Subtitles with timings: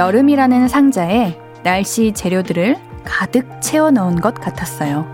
[0.00, 5.04] 여름이라는 상자에 날씨 재료들을 가득 채워 넣은 것 같았어요.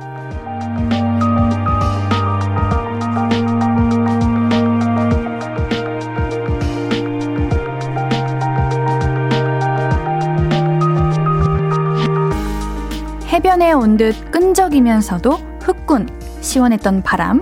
[13.27, 15.30] 해변에 온 듯 끈적이면서도
[15.63, 16.09] 후끈
[16.41, 17.41] 시원했던 바람,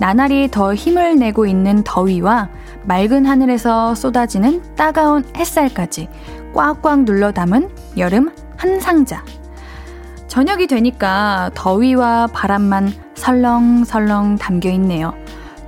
[0.00, 2.48] 나날이 더 힘을 내고 있는 더위와
[2.84, 6.08] 맑은 하늘에서 쏟아지는 따가운 햇살까지
[6.54, 9.24] 꽉꽉 눌러 담은 여름 한 상자.
[10.28, 15.14] 저녁이 되니까 더위와 바람만 설렁설렁 담겨 있네요.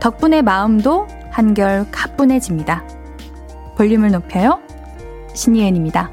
[0.00, 2.84] 덕분에 마음도 한결 가뿐해집니다.
[3.76, 4.60] 볼륨을 높여요.
[5.34, 6.10] 신이은입니다.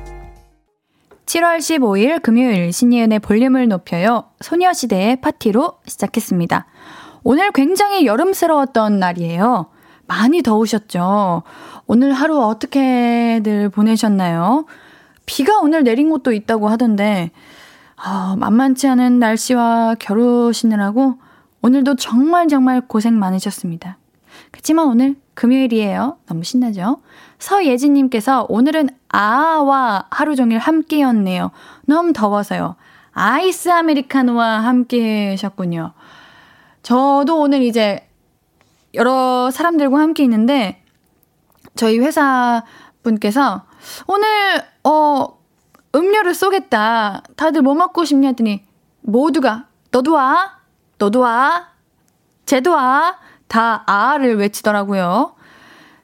[1.26, 4.26] 7월 15일 금요일 신예은의 볼륨을 높여요.
[4.42, 6.66] 소녀시대의 파티로 시작했습니다.
[7.24, 9.71] 오늘 굉장히 여름스러웠던 날이에요.
[10.12, 11.44] 많이 더우셨죠?
[11.88, 14.66] 오늘 하루 어떻게들 보내셨나요?
[15.26, 17.32] 비가 오늘 내린 곳도 있다고 하던데,
[17.96, 21.16] 아, 만만치 않은 날씨와 겨루시느라고
[21.62, 23.98] 오늘도 정말 정말 고생 많으셨습니다.
[24.52, 26.18] 그치만 오늘 금요일이에요.
[26.28, 26.98] 너무 신나죠?
[27.40, 31.52] 서예진님께서 오늘은 아와 하루 종일 함께였네요.
[31.86, 32.76] 너무 더워서요.
[33.14, 35.94] 아이스 아메리카노와 함께 하셨군요.
[36.84, 38.11] 저도 오늘 이제
[38.94, 40.84] 여러 사람들과 함께 있는데
[41.76, 42.64] 저희 회사
[43.04, 43.66] 분께서
[44.08, 44.28] 오늘
[44.84, 45.40] 어
[45.96, 47.24] 음료를 쏘겠다.
[47.36, 48.64] 다들 뭐 먹고 싶냐 했더니
[49.02, 50.60] 모두가 너도 와.
[50.98, 51.70] 너도 와.
[52.46, 53.18] 쟤도 와.
[53.48, 55.36] 다 아를 외치더라고요.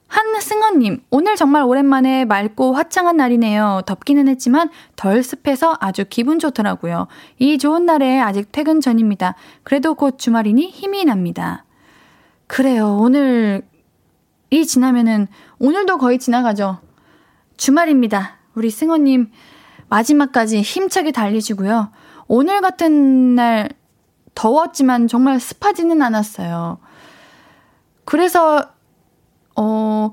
[0.07, 3.81] 한승헌님, 오늘 정말 오랜만에 맑고 화창한 날이네요.
[3.85, 7.07] 덥기는 했지만 덜 습해서 아주 기분 좋더라고요.
[7.39, 9.35] 이 좋은 날에 아직 퇴근 전입니다.
[9.63, 11.65] 그래도 곧 주말이니 힘이 납니다.
[12.47, 12.97] 그래요.
[12.97, 13.61] 오늘이
[14.65, 15.27] 지나면은,
[15.59, 16.79] 오늘도 거의 지나가죠.
[17.57, 18.37] 주말입니다.
[18.55, 19.31] 우리 승헌님,
[19.89, 21.91] 마지막까지 힘차게 달리시고요.
[22.27, 23.69] 오늘 같은 날
[24.35, 26.79] 더웠지만 정말 습하지는 않았어요.
[28.05, 28.69] 그래서
[29.55, 30.11] 어,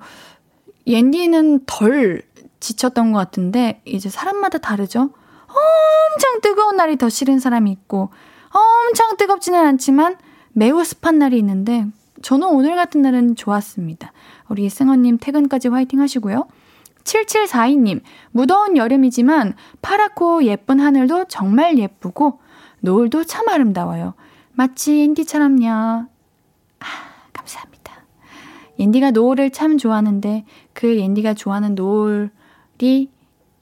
[0.87, 2.23] 옌디는 덜
[2.61, 5.11] 지쳤던 것 같은데, 이제 사람마다 다르죠?
[5.47, 8.11] 엄청 뜨거운 날이 더 싫은 사람이 있고,
[8.51, 10.17] 엄청 뜨겁지는 않지만
[10.53, 11.87] 매우 습한 날이 있는데,
[12.25, 14.11] 저는 오늘 같은 날은 좋았습니다.
[14.49, 16.49] 우리 승원님 퇴근까지 화이팅 하시고요.
[17.05, 19.53] 7742님, 무더운 여름이지만
[19.83, 22.41] 파랗고 예쁜 하늘도 정말 예쁘고,
[22.81, 24.15] 노을도 참 아름다워요.
[24.53, 25.69] 마치 앤디처럼요.
[25.69, 26.07] 아,
[27.35, 27.93] 감사합니다.
[28.79, 33.11] 옌디가 노을을 참 좋아하는데 그 옌디가 좋아하는 노을이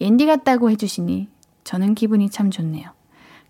[0.01, 1.29] 옌디 같다고 해주시니
[1.65, 2.91] 저는 기분이 참 좋네요.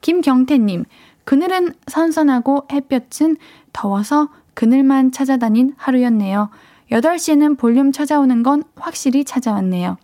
[0.00, 0.86] 김경태님,
[1.24, 3.36] 그늘은 선선하고 햇볕은
[3.74, 6.50] 더워서 그늘만 찾아다닌 하루였네요.
[6.90, 9.96] 8시에는 볼륨 찾아오는 건 확실히 찾아왔네요.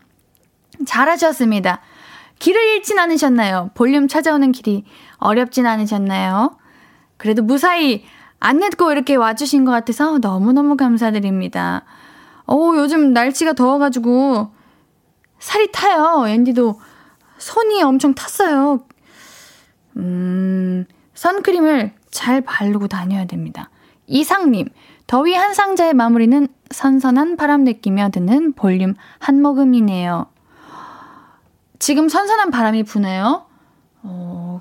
[0.86, 1.80] 잘하셨습니다.
[2.38, 3.70] 길을 잃진 않으셨나요?
[3.74, 4.84] 볼륨 찾아오는 길이
[5.18, 6.56] 어렵진 않으셨나요?
[7.16, 8.04] 그래도 무사히
[8.40, 11.84] 안 늦고 이렇게 와주신 것 같아서 너무너무 감사드립니다.
[12.46, 14.52] 오, 요즘 날씨가 더워가지고
[15.38, 16.26] 살이 타요.
[16.26, 16.80] 앤디도
[17.38, 18.84] 손이 엄청 탔어요.
[19.96, 23.70] 음, 선크림을 잘 바르고 다녀야 됩니다.
[24.08, 24.68] 이상님,
[25.06, 30.26] 더위 한 상자의 마무리는 선선한 바람 느끼며 듣는 볼륨 한 모금이네요.
[31.78, 33.46] 지금 선선한 바람이 부네요.
[34.02, 34.60] 어,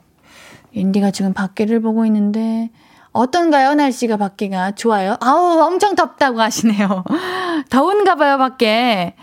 [0.76, 2.70] 앤디가 지금 밖에를 보고 있는데,
[3.12, 3.74] 어떤가요?
[3.74, 5.18] 날씨가 밖에가 좋아요?
[5.22, 7.04] 아우, 엄청 덥다고 하시네요.
[7.70, 9.16] 더운가 봐요, 밖에.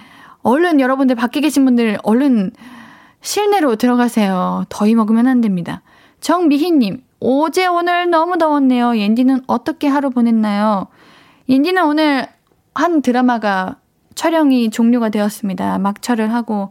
[0.43, 2.50] 얼른 여러분들 밖에 계신 분들 얼른
[3.21, 4.65] 실내로 들어가세요.
[4.69, 5.82] 더위 먹으면 안 됩니다.
[6.21, 8.99] 정미희님, 어제 오늘 너무 더웠네요.
[8.99, 10.88] 옌디는 어떻게 하루 보냈나요?
[11.49, 12.26] 옌디는 오늘
[12.75, 13.79] 한 드라마가
[14.15, 15.79] 촬영이 종료가 되었습니다.
[15.79, 16.71] 막철을 하고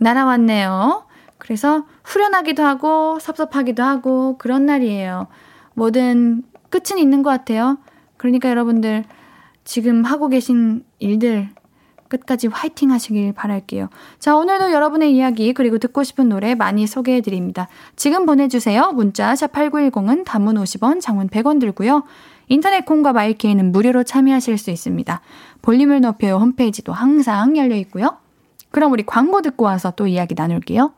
[0.00, 1.06] 날아왔네요.
[1.38, 5.28] 그래서 후련하기도 하고 섭섭하기도 하고 그런 날이에요.
[5.74, 7.78] 뭐든 끝은 있는 것 같아요.
[8.16, 9.04] 그러니까 여러분들
[9.62, 11.50] 지금 하고 계신 일들
[12.08, 13.88] 끝까지 화이팅 하시길 바랄게요.
[14.18, 17.68] 자, 오늘도 여러분의 이야기 그리고 듣고 싶은 노래 많이 소개해 드립니다.
[17.96, 18.92] 지금 보내 주세요.
[18.92, 22.04] 문자 샵 8910은 단문 50원, 장문 100원 들고요.
[22.48, 25.20] 인터넷 콩과 마이케이는 무료로 참여하실 수 있습니다.
[25.62, 28.16] 볼륨을 높여요 홈페이지도 항상 열려 있고요.
[28.70, 30.92] 그럼 우리 광고 듣고 와서 또 이야기 나눌게요.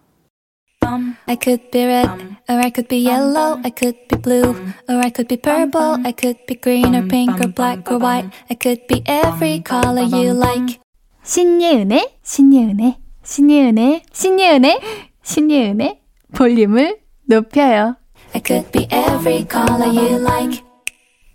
[1.27, 2.09] I could be red,
[2.49, 4.51] or I could be yellow, I could be blue,
[4.89, 8.29] or I could be purple, I could be green or pink or black or white,
[8.51, 10.81] I could be every color you like.
[11.23, 14.81] 신예은의, 신예은의, 신예은의, 신예은의,
[15.23, 16.01] 신예은의
[16.35, 17.97] 볼륨을 높여요.
[18.35, 20.63] I could be every color you like.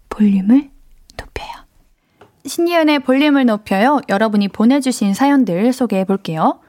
[0.10, 0.70] 볼륨을
[1.18, 1.50] 높여요.
[2.46, 4.02] 신예은의 볼륨을 높여요.
[4.10, 6.60] 여러분이 보내주신 사연들 소개해 볼게요.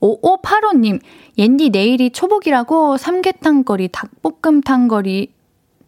[0.00, 1.00] 5585님,
[1.36, 5.32] 옌디 내일이 초복이라고 삼계탕거리, 닭볶음탕거리,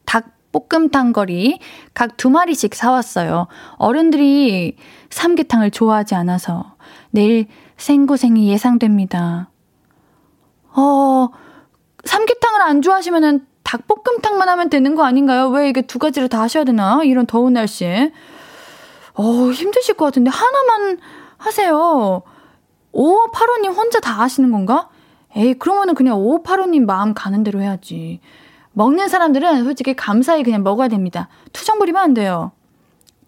[0.04, 1.58] 닭볶음탕거리
[1.94, 3.46] 각 두 마리씩 사왔어요.
[3.76, 4.76] 어른들이
[5.10, 6.71] 삼계탕을 좋아하지 않아서
[7.12, 9.50] 내일 생고생이 예상됩니다.
[10.74, 11.28] 어,
[12.04, 15.48] 삼계탕을 안 좋아하시면은 닭볶음탕만 하면 되는 거 아닌가요?
[15.48, 17.02] 왜 이게 두 가지를 다 하셔야 되나?
[17.04, 18.12] 이런 더운 날씨에.
[19.14, 20.98] 어, 힘드실 것 같은데 하나만
[21.36, 22.22] 하세요.
[22.92, 24.88] 5585님 혼자 다 하시는 건가?
[25.36, 28.20] 에이, 그러면은 그냥 5585님 마음 가는 대로 해야지.
[28.72, 31.28] 먹는 사람들은 솔직히 감사히 그냥 먹어야 됩니다.
[31.52, 32.52] 투정 부리면 안 돼요.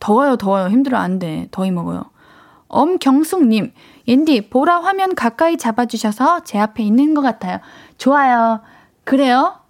[0.01, 0.69] 더워요, 더워요.
[0.69, 1.49] 힘들어, 안 돼.
[1.51, 2.05] 더위 먹어요.
[2.69, 3.73] 엄경숙님,
[4.09, 7.59] 옌디, 보라 화면 가까이 잡아주셔서 제 앞에 있는 것 같아요.
[7.99, 8.61] 좋아요.
[9.05, 9.61] 그래요?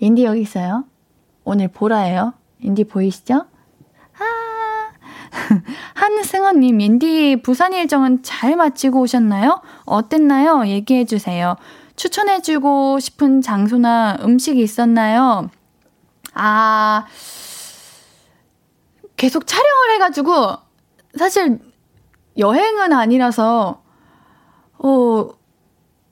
[0.00, 0.84] 옌디 여기 있어요.
[1.44, 2.34] 오늘 보라예요.
[2.62, 3.46] 옌디 보이시죠?
[4.18, 4.92] 아,
[5.94, 9.60] 한승원님, 옌디 부산 일정은 잘 마치고 오셨나요?
[9.84, 10.66] 어땠나요?
[10.66, 11.56] 얘기해주세요.
[11.96, 15.50] 추천해주고 싶은 장소나 음식이 있었나요?
[16.34, 17.06] 아,
[19.16, 20.56] 계속 촬영을 해가지고,
[21.16, 21.58] 사실
[22.38, 23.82] 여행은 아니라서,
[24.78, 25.28] 어,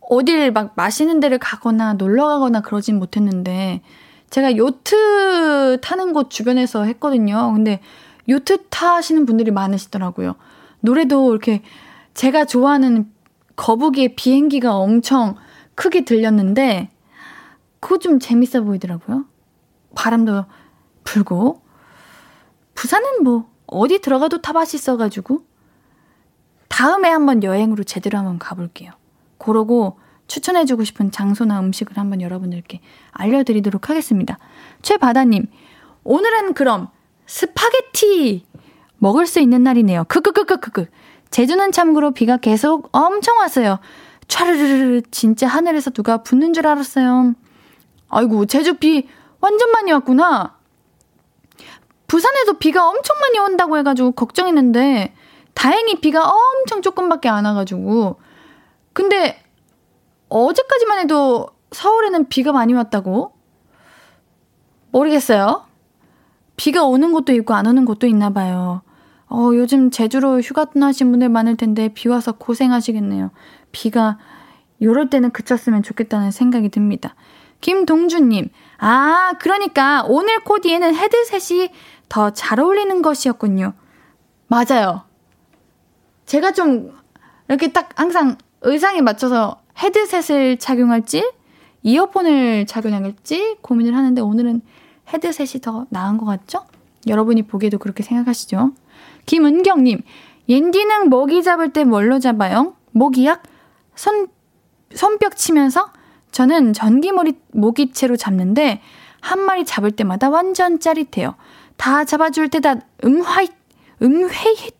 [0.00, 3.82] 어딜 막 맛있는 데를 가거나 놀러 가거나 그러진 못했는데,
[4.30, 7.52] 제가 요트 타는 곳 주변에서 했거든요.
[7.52, 7.80] 근데
[8.28, 10.34] 요트 타시는 분들이 많으시더라고요.
[10.80, 11.62] 노래도 이렇게
[12.14, 13.10] 제가 좋아하는
[13.54, 15.36] 거북이의 비행기가 엄청
[15.74, 16.90] 크게 들렸는데,
[17.80, 19.26] 그거 좀 재밌어 보이더라고요.
[19.94, 20.44] 바람도
[21.04, 21.62] 불고.
[22.74, 25.42] 부산은 뭐, 어디 들어가도 다 맛있어가지고.
[26.68, 28.92] 다음에 한번 여행으로 제대로 한번 가볼게요.
[29.38, 32.80] 그러고 추천해주고 싶은 장소나 음식을 한번 여러분들께
[33.12, 34.38] 알려드리도록 하겠습니다.
[34.82, 35.46] 최바다님,
[36.04, 36.88] 오늘은 그럼
[37.26, 38.44] 스파게티
[38.98, 40.04] 먹을 수 있는 날이네요.
[40.04, 40.86] 크크크크크크.
[41.30, 43.78] 제주는 참고로 비가 계속 엄청 왔어요.
[44.28, 47.34] 촤르르르 진짜 하늘에서 누가 붓는 줄 알았어요.
[48.08, 49.08] 아이고 제주 비
[49.40, 50.56] 완전 많이 왔구나.
[52.06, 55.14] 부산에도 비가 엄청 많이 온다고 해가지고 걱정했는데
[55.56, 58.20] 다행히 비가 엄청 조금밖에 안 와가지고
[58.92, 59.42] 근데
[60.28, 63.32] 어제까지만 해도 서울에는 비가 많이 왔다고?
[64.90, 65.64] 모르겠어요.
[66.56, 68.82] 비가 오는 곳도 있고 안 오는 곳도 있나 봐요.
[69.28, 73.30] 어, 요즘 제주로 휴가 떠나신 분들 많을 텐데 비 와서 고생하시겠네요.
[73.72, 74.18] 비가
[74.82, 77.14] 요럴 때는 그쳤으면 좋겠다는 생각이 듭니다.
[77.62, 81.70] 김동준님, 아, 그러니까 오늘 코디에는 헤드셋이
[82.10, 83.72] 더 잘 어울리는 것이었군요.
[84.48, 85.05] 맞아요.
[86.26, 86.92] 제가 좀
[87.48, 91.24] 이렇게 딱 항상 의상에 맞춰서 헤드셋을 착용할지
[91.82, 94.60] 이어폰을 착용할지 고민을 하는데 오늘은
[95.12, 96.64] 헤드셋이 더 나은 것 같죠?
[97.06, 98.72] 여러분이 보기에도 그렇게 생각하시죠?
[99.26, 100.02] 김은경님,
[100.48, 102.74] 옌디는 모기 잡을 때 뭘로 잡아요?
[102.90, 103.44] 모기약?
[103.94, 104.26] 손,
[104.92, 105.92] 손뼉 치면서?
[106.32, 108.82] 저는 전기모리 모기채로 잡는데
[109.20, 111.36] 한 마리 잡을 때마다 완전 짜릿해요.
[111.76, 113.52] 다 잡아줄 때다 음화잇,
[114.02, 114.74] 음회잇,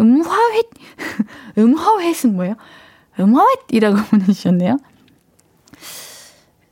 [0.00, 0.66] 음화잇,
[1.58, 2.56] 음화잇은 뭐예요?
[3.18, 4.78] 음화잇이라고 보내주셨네요.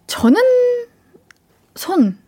[0.06, 0.40] 저는
[1.74, 2.18] 손.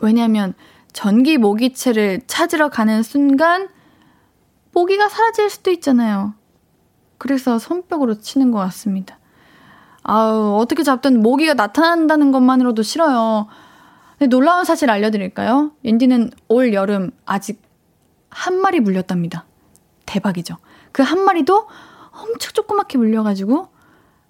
[0.00, 0.54] 왜냐면
[0.92, 3.68] 전기 모기채를 찾으러 가는 순간
[4.72, 6.34] 모기가 사라질 수도 있잖아요.
[7.18, 9.18] 그래서 손뼉으로 치는 것 같습니다.
[10.02, 13.48] 아우, 어떻게 잡든 모기가 나타난다는 것만으로도 싫어요.
[14.18, 15.72] 근데 놀라운 사실 알려드릴까요?
[15.84, 17.60] 앤디는 올 여름 아직
[18.28, 19.45] 한 마리 물렸답니다.
[20.06, 20.56] 대박이죠.
[20.92, 21.68] 그 한 마리도
[22.10, 23.68] 엄청 조그맣게 물려가지고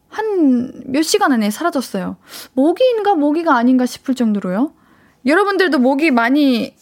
[0.09, 2.17] 한 몇 시간 안에 사라졌어요.
[2.55, 4.73] 모기인가 모기가 아닌가 싶을 정도로요.
[5.27, 6.75] 여러분들도 모기 많이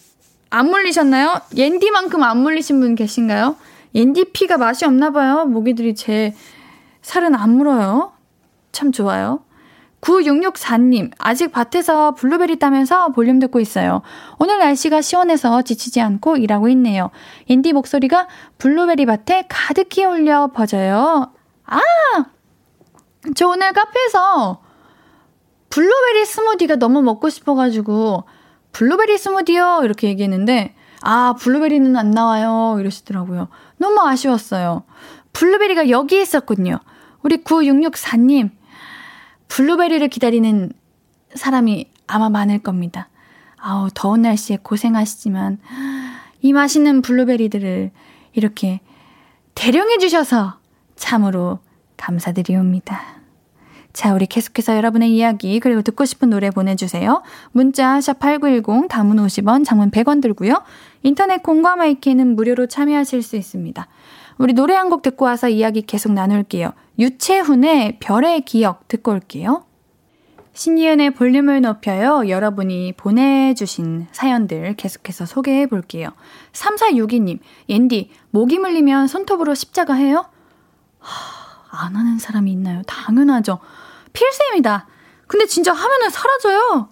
[0.50, 1.40] 안 물리셨나요?
[1.56, 3.56] 옌디만큼 안 물리신 분 계신가요?
[3.94, 5.44] 인디 피가 맛이 없나 봐요.
[5.46, 6.34] 모기들이 제
[7.02, 8.12] 살은 안 물어요.
[8.72, 9.40] 참 좋아요.
[10.04, 14.02] 9664님, 아직 밭에서 블루베리 따면서 볼륨 듣고 있어요.
[14.38, 17.10] 오늘 날씨가 시원해서 지치지 않고 일하고 있네요.
[17.46, 21.32] 인디 목소리가 블루베리 밭에 가득히 울려 퍼져요.
[21.66, 21.80] 아!
[23.34, 24.60] 저 오늘 카페에서
[25.70, 28.24] 블루베리 스무디가 너무 먹고 싶어가지고,
[28.72, 29.80] 블루베리 스무디요!
[29.84, 32.76] 이렇게 얘기했는데, 아, 블루베리는 안 나와요.
[32.78, 33.48] 이러시더라고요.
[33.78, 34.84] 너무 아쉬웠어요.
[35.32, 36.78] 블루베리가 여기 있었군요.
[37.22, 38.50] 우리 9664님,
[39.54, 40.72] 블루베리를 기다리는
[41.32, 43.08] 사람이 아마 많을 겁니다.
[43.56, 45.58] 아우, 더운 날씨에 고생하시지만,
[46.42, 47.92] 이 맛있는 블루베리들을
[48.32, 48.80] 이렇게
[49.54, 50.58] 대령해 주셔서
[50.96, 51.60] 참으로
[51.96, 53.00] 감사드리옵니다.
[53.92, 57.22] 자, 우리 계속해서 여러분의 이야기, 그리고 듣고 싶은 노래 보내주세요.
[57.52, 60.64] 문자, 샵8910, 단문 50원, 장문 100원 들고요.
[61.04, 63.86] 인터넷 콩과 my K는 무료로 참여하실 수 있습니다.
[64.38, 66.72] 우리 노래 한 곡 듣고 와서 이야기 계속 나눌게요.
[66.98, 69.64] 유채훈의 별의 기억 듣고 올게요.
[70.52, 72.28] 신예은의 볼륨을 높여요.
[72.28, 76.10] 여러분이 보내주신 사연들 계속해서 소개해 볼게요.
[76.52, 80.26] 3462님, 옌디, 모기 물리면 손톱으로 십자가 해요?
[81.00, 82.82] 하, 안 하는 사람이 있나요?
[82.86, 83.58] 당연하죠.
[84.12, 84.86] 필수입니다.
[85.26, 86.88] 근데 진짜 하면은 사라져요.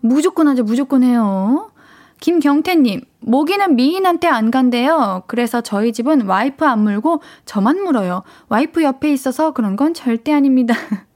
[0.00, 1.69] 무조건 하죠, 무조건 해요.
[2.20, 5.24] 김경태님, 모기는 미인한테 안 간대요.
[5.26, 8.22] 그래서 저희 집은 와이프 안 물고 저만 물어요.
[8.48, 10.74] 와이프 옆에 있어서 그런 건 절대 아닙니다.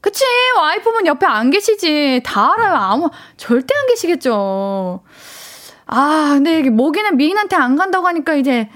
[0.00, 0.24] 그치,
[0.56, 2.22] 와이프분 옆에 안 계시지.
[2.24, 2.74] 다 알아요.
[2.74, 5.02] 아무, 절대 안 계시겠죠.
[5.86, 8.68] 아, 근데 이게 모기는 미인한테 안 간다고 하니까 이제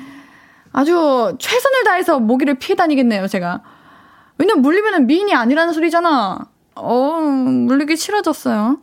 [0.72, 3.62] 아주 최선을 다해서 모기를 피해 다니겠네요, 제가.
[4.38, 6.38] 왜냐면 물리면은 미인이 아니라는 소리잖아.
[6.76, 8.78] 어, 물리기 싫어졌어요.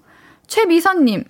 [0.48, 1.24] 최미선님,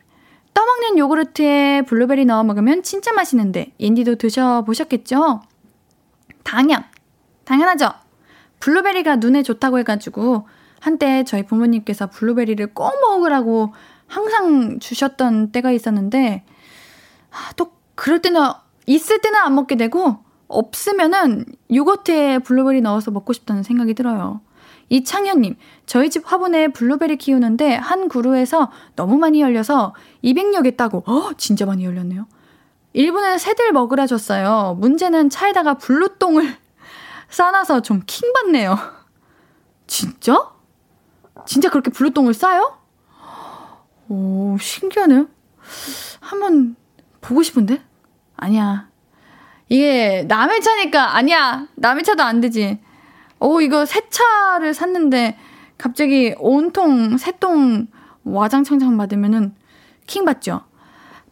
[0.56, 5.42] 떠먹는 요구르트에 블루베리 넣어 먹으면 진짜 맛있는데, 옌디도 드셔보셨겠죠?
[6.44, 6.84] 당연,
[7.44, 7.92] 당연하죠.
[8.62, 10.48] 블루베리가 눈에 좋다고 해가지고,
[10.80, 13.74] 한때 저희 부모님께서 블루베리를 꼭 먹으라고
[14.08, 16.46] 항상 주셨던 때가 있었는데,
[17.32, 18.40] 아, 또 그럴 때는,
[18.86, 24.40] 있을 때는 안 먹게 되고, 없으면은 요거트에 블루베리 넣어서 먹고 싶다는 생각이 들어요.
[24.88, 31.32] 이창현님, 저희 집 화분에 블루베리 키우는데 한 그루에서 너무 많이 열려서 200여 개 따고, 어,
[31.38, 32.28] 진짜 많이 열렸네요.
[32.94, 34.78] 일부는 새들 먹으라 줬어요.
[34.80, 36.56] 문제는 차에다가 블루똥을
[37.30, 38.78] 싸놔서 좀 킹받네요.
[39.88, 40.52] 진짜?
[41.46, 42.80] 진짜 그렇게 블루똥을 싸요?
[44.08, 45.28] 오, 신기하네요.
[46.20, 46.76] 한번
[47.22, 47.82] 보고 싶은데?
[48.38, 48.88] 아니야.
[49.70, 51.68] 이게 남의 차니까 아니야.
[51.76, 52.80] 남의 차도 안 되지.
[53.40, 55.38] 오 이거 새 차를 샀는데
[55.78, 57.88] 갑자기 온통 새똥
[58.24, 59.54] 와장창창 받으면은
[60.08, 60.62] 킹 받죠.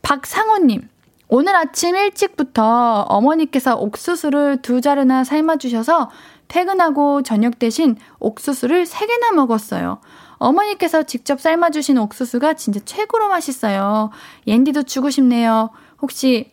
[0.01, 0.89] 박상호님
[1.29, 6.12] 오늘 아침 일찍부터 어머니께서 옥수수를 두 자루나 삶아주셔서
[6.47, 10.00] 퇴근하고 저녁 대신 옥수수를 세 개나 먹었어요.
[10.33, 14.12] 어머니께서 직접 삶아주신 옥수수가 진짜 최고로 맛있어요.
[14.45, 15.69] 옌디도 주고 싶네요.
[16.01, 16.51] 혹시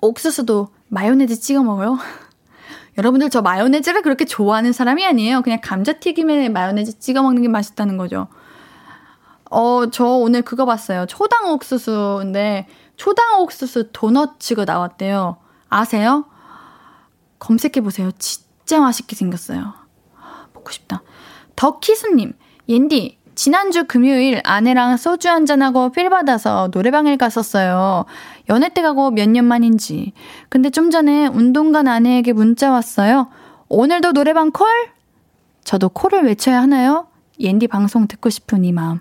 [0.00, 1.98] 옥수수도 마요네즈 찍어 먹어요?
[2.98, 5.42] 여러분들 저 마요네즈를 그렇게 좋아하는 사람이 아니에요.
[5.42, 8.28] 그냥 감자튀김에 마요네즈 찍어 먹는 게 맛있다는 거죠.
[9.50, 11.06] 어, 저 오늘 그거 봤어요.
[11.06, 15.36] 초당 옥수수인데 초당 옥수수 도너츠가 나왔대요.
[15.68, 16.24] 아세요?
[17.38, 18.10] 검색해 보세요.
[18.18, 19.74] 진짜 맛있게 생겼어요.
[20.54, 21.02] 먹고 싶다.
[21.54, 22.32] 덕희수님,
[22.68, 28.06] 옌디, 지난주 금요일 아내랑 소주 한잔하고 필 받아서 노래방을 갔었어요.
[28.48, 30.12] 연애 때 가고 몇 년 만인지.
[30.48, 33.28] 근데 좀 전에 운동 간 아내에게 문자 왔어요.
[33.68, 34.66] 오늘도 노래방 콜?
[35.64, 37.08] 저도 콜을 외쳐야 하나요?
[37.40, 39.00] 옌디 방송 듣고 싶은 이 마음.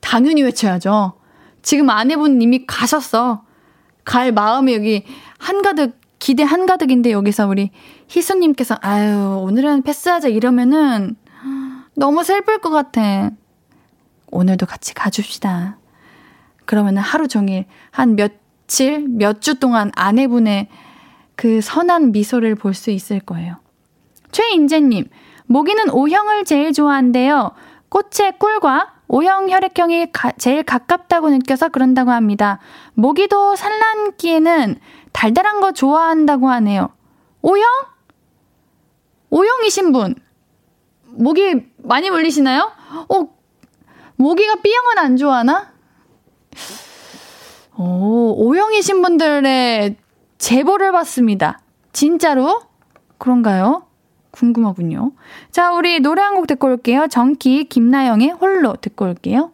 [0.00, 1.14] 당연히 외쳐야죠.
[1.62, 3.44] 지금 아내분 이미 가셨어.
[4.04, 5.04] 갈 마음이 여기
[5.38, 7.70] 한가득, 기대 한가득인데 여기서 우리
[8.08, 11.16] 희수님께서, 아유, 오늘은 패스하자 이러면은
[11.94, 13.30] 너무 슬플 것 같아.
[14.30, 15.78] 오늘도 같이 가줍시다.
[16.64, 18.16] 그러면 하루 종일 한
[18.66, 20.68] 며칠, 몇 주 동안 아내분의
[21.36, 23.56] 그 선한 미소를 볼 수 있을 거예요.
[24.32, 25.08] 최인재님,
[25.46, 27.52] 모기는 O형을 제일 좋아한대요.
[27.88, 32.58] 꽃의 꿀과 O형 혈액형이 가, 제일 가깝다고 느껴서 그런다고 합니다.
[32.94, 34.76] 모기도 산란기에는
[35.12, 36.88] 달달한 거 좋아한다고 하네요.
[37.42, 37.64] O형?
[39.30, 40.14] O형이신 분.
[41.10, 42.72] 모기 많이 물리시나요?
[43.08, 43.28] 어,
[44.16, 45.73] 모기가 B형은 안 좋아하나?
[47.76, 49.96] 오, O형이신 분들의
[50.38, 51.60] 제보를 받습니다.
[51.92, 52.60] 진짜로?
[53.18, 53.86] 그런가요?
[54.30, 55.12] 궁금하군요.
[55.52, 57.06] 자, 우리 노래 한 곡 듣고 올게요.
[57.08, 59.50] 정키 김나영의 홀로 듣고 올게요.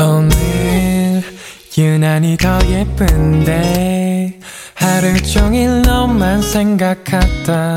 [0.00, 1.22] 오늘
[1.76, 4.40] 유난히 더 예쁜데
[4.74, 7.76] 하루 종일 너만 생각하다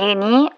[0.00, 0.48] 예니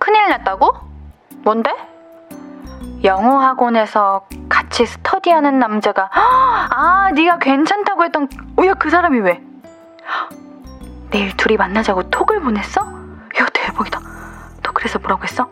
[0.00, 0.72] 큰일 났다고?
[1.44, 1.70] 뭔데?
[3.04, 9.40] 영어 학원에서 같이 스터디하는 남자가 아 네가 괜찮다고 했던 어, 야그 사람이 왜
[11.10, 12.80] 내일 둘이 만나자고 톡을 보냈어?
[12.82, 14.00] 야 대박이다.
[14.62, 15.48] 너 그래서 뭐라고 했어?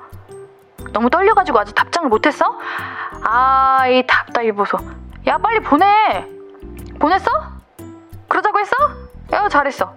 [0.93, 2.59] 너무 떨려가지고 아직 답장을 못했어?
[3.23, 4.79] 아 이 답답이 보소.
[5.27, 5.87] 야 빨리 보내.
[6.99, 7.31] 보냈어?
[8.29, 8.75] 그러자고 했어?
[9.33, 9.95] 야 잘했어.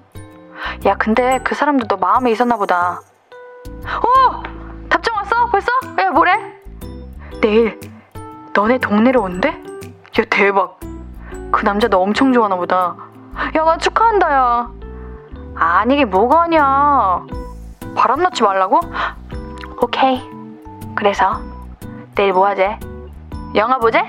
[0.86, 3.00] 야 근데 그 사람도 너 마음에 있었나 보다.
[3.86, 4.44] 어
[4.90, 5.68] 답장 왔어 벌써?
[6.00, 6.32] 야 뭐래?
[7.42, 7.80] 내일
[8.54, 9.50] 너네 동네로 온대?
[9.50, 10.80] 야 대박
[11.52, 12.96] 그 남자 너 엄청 좋아하나 보다
[13.56, 14.70] 야 나 축하한다 야
[15.60, 17.26] 아니 이게 뭐가 아니야
[17.96, 18.80] 바람 넣지 말라고?
[19.82, 20.22] 오케이
[20.96, 21.42] 그래서
[22.16, 22.80] 내일 뭐 하재?
[23.56, 24.04] 영화 보재?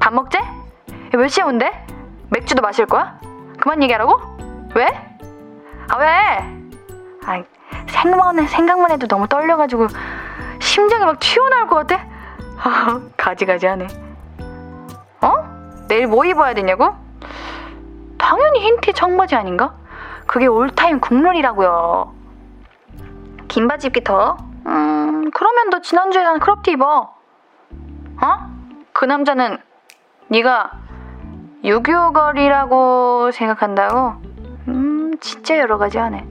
[0.00, 0.38] 밥 먹재?
[1.12, 1.70] 몇 시에 온대?
[2.30, 3.18] 맥주도 마실 거야?
[3.60, 4.18] 그만 얘기하라고?
[4.74, 4.86] 왜?
[5.88, 6.06] 아 왜?
[7.26, 7.42] 아
[7.88, 9.86] 생각만, 생각만 해도 너무 떨려가지고
[10.60, 12.04] 심장이 막 튀어나올 것 같아
[13.16, 13.86] 가지가지 하네.
[15.20, 15.86] 어?
[15.88, 16.94] 내일 뭐 입어야 되냐고?
[18.18, 19.74] 당연히 흰 티 청바지 아닌가?
[20.26, 22.14] 그게 all-time 국룰이라고요.
[23.48, 24.36] 긴 바지 입기 더워?
[24.66, 27.14] 음, 그러면 너 지난주에 산 crop티 입어.
[28.22, 28.54] 어?
[28.92, 29.58] 그 남자는
[30.28, 30.72] 네가
[31.64, 34.14] 유교걸이라고 생각한다고?
[34.68, 36.26] 음, 진짜 여러 가지 하네.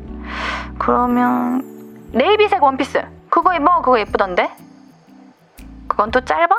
[0.79, 1.61] 그러면
[2.11, 4.51] 네이비색 원피스 그거 입어 그거 예쁘던데?
[5.87, 6.55] 그건 또 짧아?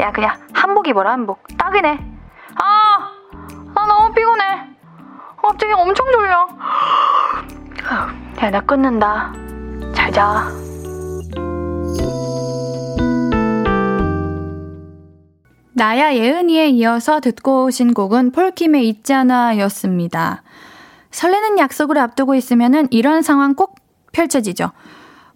[0.00, 1.98] 야 그냥 한복 입어라 한복 딱이네
[2.56, 3.10] 아!
[3.74, 4.73] 나 너무 피곤해
[5.46, 6.48] 갑자기 엄청 졸려
[8.42, 9.32] 야 나 끊는다
[9.94, 10.48] 잘 자
[15.72, 20.42] 나야 예은이에 이어서 듣고 오신 곡은 폴킴의 있잖아 였습니다.
[21.10, 23.74] 설레는 약속을 앞두고 있으면 이런 상황 꼭
[24.12, 24.70] 펼쳐지죠.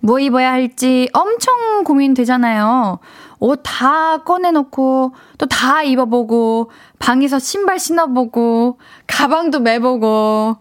[0.01, 3.01] 뭐 입어야 할지 엄청 고민되잖아요.
[3.41, 10.57] 옷 다 꺼내놓고, 또 다 입어보고, 방에서 신발 신어보고, 가방도 매보고.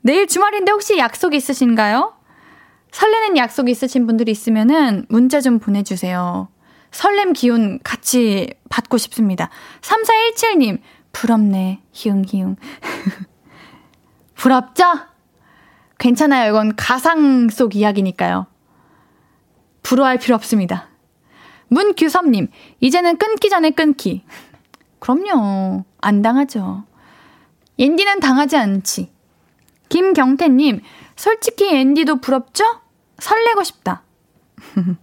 [0.00, 2.14] 내일 주말인데 혹시 약속 있으신가요?
[2.90, 6.48] 설레는 약속 있으신 분들이 있으면은 문자 좀 보내주세요.
[6.90, 9.48] 설렘 기운 같이 받고 싶습니다.
[9.80, 10.80] 3417님,
[11.12, 11.80] 부럽네.
[11.92, 12.56] 희웅희웅.
[14.34, 14.84] 부럽죠?
[15.98, 16.50] 괜찮아요.
[16.50, 18.46] 이건 가상 속 이야기니까요.
[19.82, 20.88] 부러워할 필요 없습니다.
[21.72, 22.48] 문규섭님,
[22.80, 24.24] 이제는 끊기 전에 끊기.
[24.98, 25.84] 그럼요.
[26.00, 26.84] 안 당하죠.
[27.78, 29.12] 옌디는 당하지 않지.
[29.88, 30.80] 김경태님,
[31.16, 32.64] 솔직히 앤디도 부럽죠?
[33.18, 34.02] 설레고 싶다.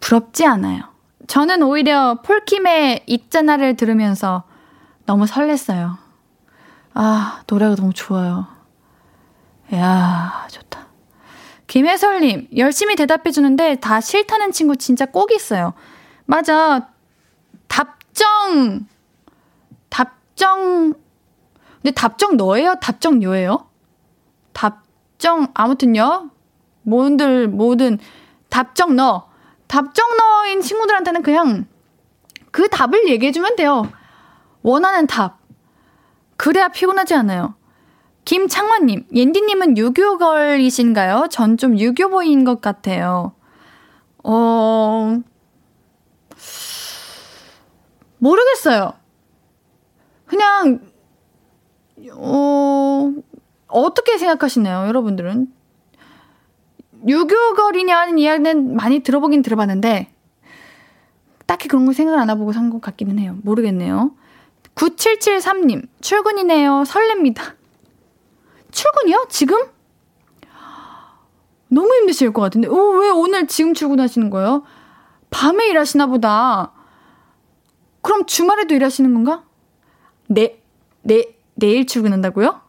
[0.00, 0.82] 부럽지 않아요.
[1.26, 4.44] 저는 오히려 폴킴의 있잖아를 들으면서
[5.06, 5.96] 너무 설렜어요.
[6.94, 8.46] 아, 노래가 너무 좋아요.
[9.74, 10.86] 야 좋다.
[11.72, 15.72] 김혜설님, 열심히 대답해주는데 다 싫다는 친구 진짜 꼭 있어요.
[16.26, 16.90] 맞아.
[17.66, 18.86] 답정.
[19.88, 20.92] 답정.
[21.76, 22.74] 근데 답정 너예요?
[22.82, 23.70] 답정 요예요?
[24.52, 26.28] 답정, 아무튼요.
[26.82, 27.98] 뭐들, 뭐든,
[28.50, 29.30] 답정 너.
[29.66, 31.64] 답정 너인 친구들한테는 그냥
[32.50, 33.90] 그 답을 얘기해주면 돼요.
[34.60, 35.38] 원하는 답.
[36.36, 37.54] 그래야 피곤하지 않아요.
[38.24, 41.26] 김창원님, 옌디님은 유교걸이신가요?
[41.30, 43.34] 전 좀 유교보인 것 같아요.
[44.22, 45.20] 어,
[48.18, 48.92] 모르겠어요.
[50.26, 50.80] 그냥,
[52.14, 53.12] 어,
[53.66, 55.52] 어떻게 생각하시나요, 여러분들은?
[57.06, 60.12] 유교걸이냐는 이야기는 많이 들어보긴 들어봤는데,
[61.46, 63.36] 딱히 그런 거 생각 안 해보고 산 것 같기는 해요.
[63.42, 64.12] 모르겠네요.
[64.76, 66.84] 9773님, 출근이네요.
[66.86, 67.56] 설렙니다.
[68.72, 69.26] 출근이요?
[69.28, 69.58] 지금?
[71.68, 72.68] 너무 힘드실 것 같은데.
[72.68, 74.64] 어, 왜 오늘 지금 출근하시는 거예요?
[75.30, 76.72] 밤에 일하시나 보다.
[78.02, 79.44] 그럼 주말에도 일하시는 건가?
[80.26, 80.60] 내,
[81.02, 82.60] 내, 내일 출근한다고요?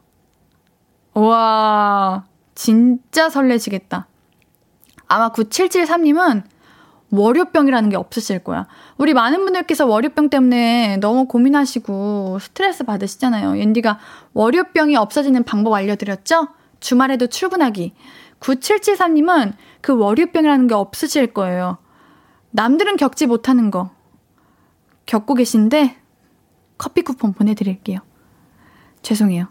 [1.15, 4.07] 와, 진짜 설레시겠다.
[5.07, 6.43] 아마 9773님은
[7.11, 8.67] 월요병이라는 게 없으실 거야.
[8.97, 13.58] 우리 많은 분들께서 월요병 때문에 너무 고민하시고 스트레스 받으시잖아요.
[13.58, 13.99] 옌디가
[14.34, 16.49] 월요병이 없어지는 방법 알려드렸죠?
[16.79, 17.93] 주말에도 출근하기.
[18.39, 21.77] 9773님은 그 월요병이라는 게 없으실 거예요.
[22.51, 23.91] 남들은 겪지 못하는 거
[25.06, 25.97] 겪고 계신데
[26.77, 27.99] 커피 쿠폰 보내드릴게요.
[29.01, 29.47] 죄송해요.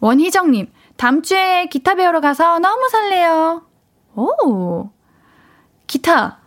[0.00, 3.66] 원희정님, 다음 주에 기타 배우러 가서 너무 설레요.
[4.14, 4.90] 오,
[5.86, 6.38] 기타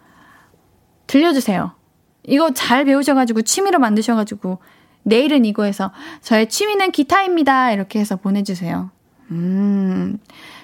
[1.07, 1.80] 들려주세요.
[2.23, 4.59] 이거 잘 배우셔가지고 취미로 만드셔가지고
[5.03, 7.71] 내일은 이거 해서 저의 취미는 기타입니다.
[7.71, 8.91] 이렇게 해서 보내주세요.
[9.31, 10.19] 음.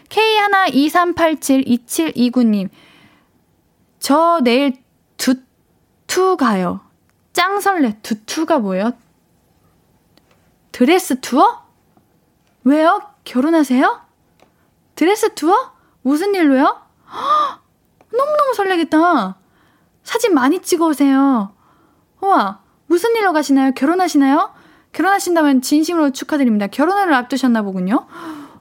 [0.10, 2.70] K123872729님.
[4.00, 4.78] 저 내일
[5.18, 6.82] 두투 가요.
[7.34, 7.98] 짱 설레.
[8.02, 8.94] 두투가 뭐예요?
[10.72, 11.64] 드레스 투어?
[12.64, 13.02] 왜요?
[13.24, 14.02] 결혼하세요?
[14.96, 15.74] 드레스 투어?
[16.02, 16.64] 무슨 일로요?
[16.64, 17.60] 허,
[18.16, 19.38] 너무너무 설레겠다.
[20.08, 21.52] 사진 많이 찍어 오세요.
[22.22, 23.72] 우와, 무슨 일로 가시나요?
[23.74, 24.52] 결혼하시나요?
[24.94, 26.68] 결혼하신다면 진심으로 축하드립니다.
[26.68, 28.08] 결혼을 앞두셨나 보군요.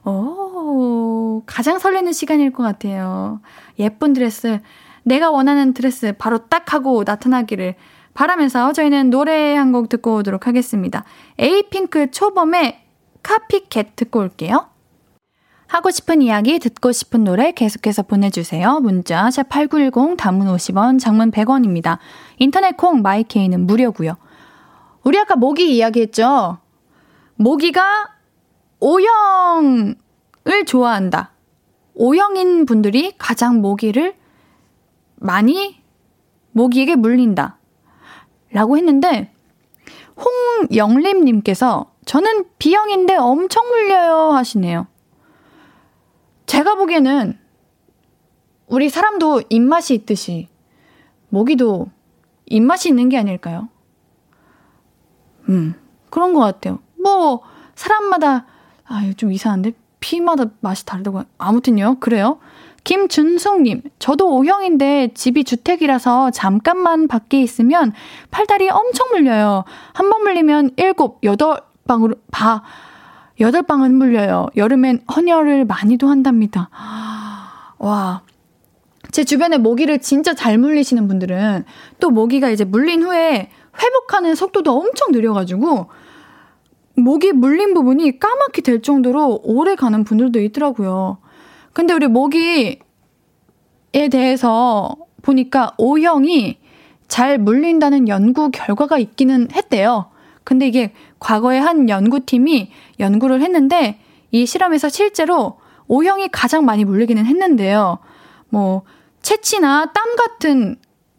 [0.03, 3.39] 오, 가장 설레는 시간일 것 같아요.
[3.79, 4.59] 예쁜 드레스,
[5.03, 7.75] 내가 원하는 드레스 바로 딱 하고 나타나기를
[8.13, 11.05] 바라면서 저희는 노래 한 곡 듣고 오도록 하겠습니다.
[11.39, 12.83] 에이핑크 초봄의
[13.23, 14.67] Copycat 듣고 올게요.
[15.67, 18.79] 하고 싶은 이야기, 듣고 싶은 노래 계속해서 보내주세요.
[18.79, 21.97] 문자 샵8910 단문 50원, 장문 100원입니다.
[22.37, 24.15] 인터넷 콩 마이케이는 무료고요.
[25.03, 26.59] 우리 아까 모기 이야기했죠?
[27.35, 28.15] 모기가
[28.79, 29.95] O형을
[30.65, 31.31] 좋아한다.
[31.95, 34.15] O형인 분들이 가장 모기를
[35.15, 35.81] 많이
[36.51, 37.57] 모기에게 물린다.
[38.51, 39.33] 라고 했는데,
[40.71, 44.87] 홍영림님께서 저는 B형인데 엄청 물려요 하시네요.
[46.47, 47.37] 제가 보기에는
[48.67, 50.47] 우리 사람도 입맛이 있듯이
[51.29, 51.87] 모기도
[52.45, 53.69] 입맛이 있는 게 아닐까요?
[55.49, 55.75] 음,
[56.09, 56.79] 그런 것 같아요.
[57.01, 57.41] 뭐,
[57.75, 58.45] 사람마다,
[58.85, 59.73] 아, 좀 이상한데?
[59.99, 61.23] 피마다 맛이 다르다고.
[61.37, 62.39] 아무튼요, 그래요.
[62.83, 67.91] 김준숙님, 저도 O형인데 집이 주택이라서 잠깐만 밖에 있으면
[68.31, 69.65] 팔다리 엄청 물려요.
[69.93, 72.63] 한 번 물리면 일곱, 여덟 방으로, 바,
[73.39, 74.47] 여덟 방은 물려요.
[74.55, 76.69] 여름엔 헌혈을 많이도 한답니다.
[77.77, 78.21] 와.
[79.11, 81.63] 제 주변에 모기를 진짜 잘 물리시는 분들은
[81.99, 83.49] 또 모기가 이제 물린 후에
[83.81, 85.87] 회복하는 속도도 엄청 느려가지고
[86.95, 91.19] 모기 물린 부분이 까맣게 될 정도로 오래 가는 분들도 있더라고요.
[91.73, 92.79] 근데 우리 모기에
[94.11, 96.57] 대해서 보니까 O형이
[97.07, 100.09] 잘 물린다는 연구 결과가 있기는 했대요.
[100.43, 103.99] 근데 이게 과거에 한 연구팀이 연구를 했는데
[104.31, 107.99] 이 실험에서 실제로 O형이 가장 많이 물리기는 했는데요.
[108.49, 108.83] 뭐
[109.21, 110.77] 채취나 땀 같은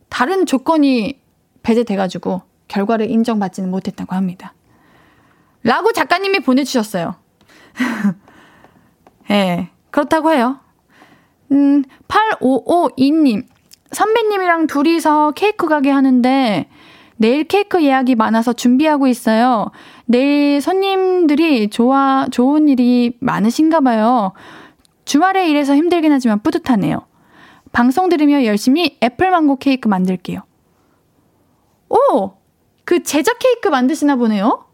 [0.08, 1.20] 다른 조건이
[1.62, 4.54] 배제돼가지고 결과를 인정받지는 못했다고 합니다.
[5.62, 7.14] 라고 작가님이 보내주셨어요.
[9.30, 10.60] 예, 네, 그렇다고 해요.
[11.52, 13.46] 음, 8552님.
[13.90, 16.68] 선배님이랑 둘이서 케이크 가게 하는데
[17.18, 19.70] 내일 케이크 예약이 많아서 준비하고 있어요.
[20.06, 24.32] 내일 손님들이 좋아, 좋은 일이 많으신가 봐요.
[25.04, 27.06] 주말에 일해서 힘들긴 하지만 뿌듯하네요.
[27.72, 30.40] 방송 들으며 열심히 애플망고 케이크 만들게요.
[31.90, 32.30] 오!
[32.84, 34.64] 그 제작 케이크 만드시나 보네요?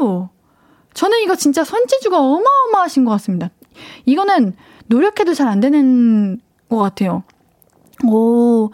[0.00, 0.28] 오!
[0.94, 3.50] 저는 이거 진짜 손재주가 어마어마하신 것 같습니다.
[4.06, 4.54] 이거는
[4.86, 7.24] 노력해도 잘 안 되는 것 같아요.
[8.04, 8.70] 오,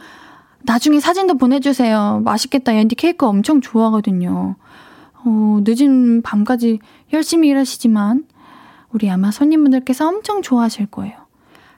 [0.64, 2.20] 나중에 사진도 보내주세요.
[2.24, 2.72] 맛있겠다.
[2.72, 4.56] 앤디 케이크 엄청 좋아하거든요.
[5.24, 6.80] 어, 늦은 밤까지
[7.12, 8.24] 열심히 일하시지만,
[8.90, 11.16] 우리 아마 손님분들께서 엄청 좋아하실 거예요.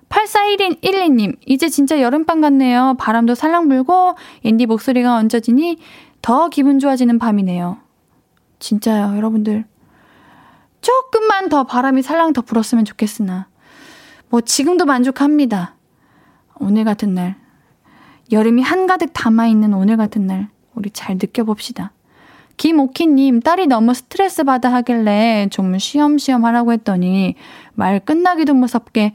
[0.09, 2.95] 8412님, 이제 진짜 여름밤 같네요.
[2.99, 5.79] 바람도 살랑 불고, 앤디 목소리가 얹어지니
[6.23, 7.79] 더 기분 좋아지는 밤이네요.
[8.59, 9.65] 진짜요, 여러분들.
[10.81, 13.49] 조금만 더 바람이 살랑 더 불었으면 좋겠으나,
[14.29, 15.75] 뭐 지금도 만족합니다.
[16.61, 17.37] 오늘 같은 날,
[18.33, 21.93] 여름이 한가득 담아있는 오늘 같은 날, 우리 잘 느껴봅시다.
[22.57, 27.35] 김오키님, 딸이 너무 스트레스 받아 하길래 좀 쉬엄쉬엄 하라고 했더니
[27.75, 29.13] 말 끝나기도 무섭게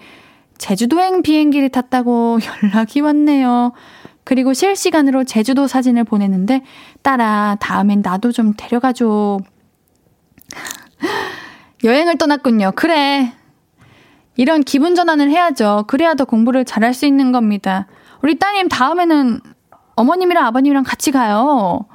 [0.58, 3.72] 제주도행 비행기를 탔다고 연락이 왔네요.
[4.26, 6.62] 그리고 실시간으로 제주도 사진을 보냈는데,
[7.02, 9.39] 딸아, 다음엔 나도 좀 데려가줘.
[11.84, 12.74] 여행을 떠났군요.
[12.76, 13.34] 그래.
[14.36, 15.86] 이런 기분 전환을 해야죠.
[15.88, 17.88] 그래야 더 공부를 잘할 수 있는 겁니다.
[18.22, 19.40] 우리 따님 다음에는
[19.96, 21.86] 어머님이랑 아버님이랑 같이 가요.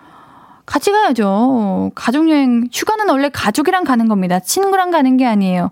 [0.66, 1.90] 같이 가야죠.
[1.94, 4.40] 가족여행, 휴가는 원래 가족이랑 가는 겁니다.
[4.40, 5.70] 친구랑 가는 게 아니에요.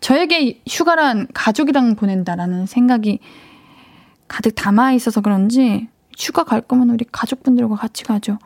[0.00, 3.18] 저에게 휴가란 가족이랑 보낸다라는 생각이
[4.28, 8.38] 가득 담아 있어서 그런지 휴가 갈 거면 우리 가족분들과 같이 가죠.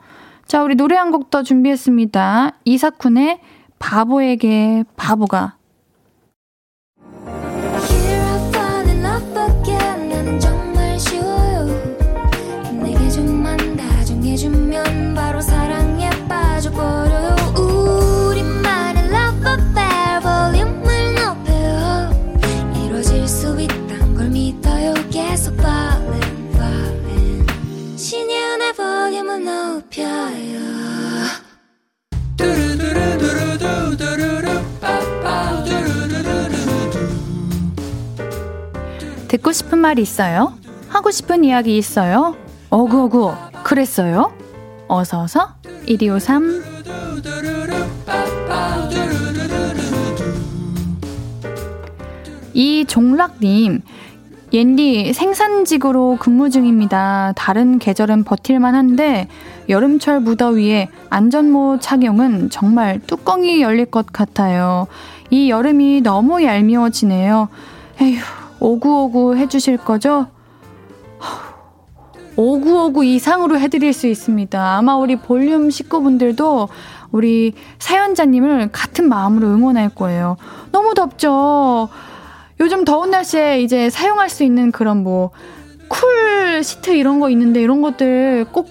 [0.46, 2.52] 자, 우리 노래 한 곡 더 준비했습니다.
[2.64, 3.40] 이사쿤의
[3.78, 5.55] 바보에게 바보가
[39.28, 40.54] 듣고 싶은 말 있어요?
[40.88, 42.36] 하고 싶은 이야기 있어요?
[42.70, 44.32] 어구어구, 그랬어요?
[44.88, 45.54] 어서어서
[45.86, 46.64] 1253
[52.54, 53.82] 이종락님
[54.52, 57.32] 옌디 생산직으로 근무 중입니다.
[57.36, 59.28] 다른 계절은 버틸만 한데
[59.68, 64.86] 여름철 무더위에 안전모 착용은 정말 뚜껑이 열릴 것 같아요.
[65.30, 67.48] 이 여름이 너무 얄미워지네요.
[68.00, 68.20] 에휴,
[68.60, 70.28] 오구오구 해주실 거죠?
[72.36, 74.76] 오구오구 이상으로 해드릴 수 있습니다.
[74.76, 76.68] 아마 우리 볼륨 식구분들도
[77.10, 80.36] 우리 사연자님을 같은 마음으로 응원할 거예요.
[80.70, 81.88] 너무 덥죠?
[82.60, 85.30] 요즘 더운 날씨에 이제 사용할 수 있는 그런 뭐,
[85.88, 88.68] cool sheet 이런 거 있는데 이런 것들 꼭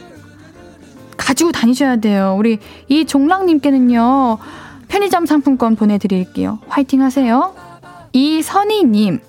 [1.17, 2.35] 가지고 다니셔야 돼요.
[2.37, 4.37] 우리 이 종랑님께는요,
[4.87, 6.59] 편의점 상품권 보내드릴게요.
[6.67, 7.55] 화이팅 하세요.
[8.11, 9.19] 이선희님,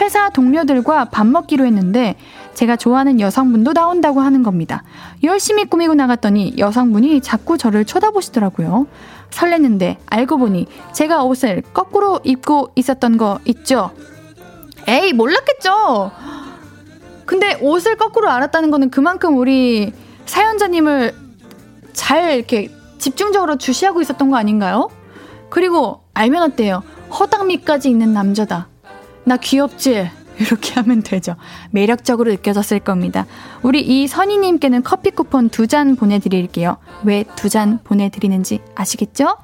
[0.00, 2.16] 회사 동료들과 밥 먹기로 했는데
[2.54, 4.82] 제가 좋아하는 여성분도 나온다고 하는 겁니다.
[5.22, 8.86] 열심히 꾸미고 나갔더니 여성분이 자꾸 저를 쳐다보시더라고요.
[9.30, 13.90] 설렜는데 알고 보니 제가 옷을 거꾸로 입고 있었던 거 있죠?
[14.86, 16.10] 에이, 몰랐겠죠?
[17.24, 19.92] 근데 옷을 거꾸로 알았다는 거는 그만큼 우리
[20.26, 21.14] 사연자님을
[21.92, 24.90] 잘 이렇게 집중적으로 주시하고 있었던 거 아닌가요?
[25.48, 26.82] 그리고 알면 어때요?
[27.10, 28.68] 허당미까지 있는 남자다.
[29.24, 30.10] 나 귀엽지?
[30.38, 31.36] 이렇게 하면 되죠.
[31.70, 33.26] 매력적으로 느껴졌을 겁니다.
[33.62, 36.78] 우리 이 선희님께는 커피 쿠폰 두 잔 보내드릴게요.
[37.04, 39.36] 왜 두 잔 보내드리는지 아시겠죠?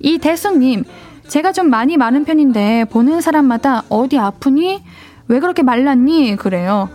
[0.00, 0.84] 이 대숙님,
[1.28, 4.82] 제가 좀 많이 마른 편인데 보는 사람마다 어디 아프니?
[5.28, 6.36] 왜 그렇게 말랐니?
[6.36, 6.88] 그래요.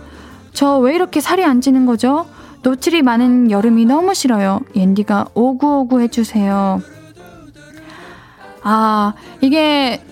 [0.52, 2.26] 저 왜 이렇게 살이 안 찌는 거죠?
[2.62, 4.60] 노출이 많은 여름이 너무 싫어요.
[4.74, 6.80] 옌디가 오구오구 해주세요.
[8.62, 10.02] 아, 이게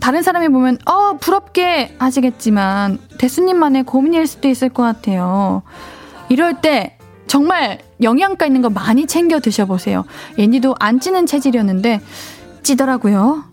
[0.00, 5.62] 다른 사람이 보면 어 부럽게 하시겠지만 대수님만의 고민일 수도 있을 것 같아요.
[6.28, 10.04] 이럴 때 정말 영양가 있는 거 많이 챙겨 드셔보세요.
[10.38, 12.00] 옌디도 안 찌는 체질이었는데
[12.62, 13.44] 찌더라고요.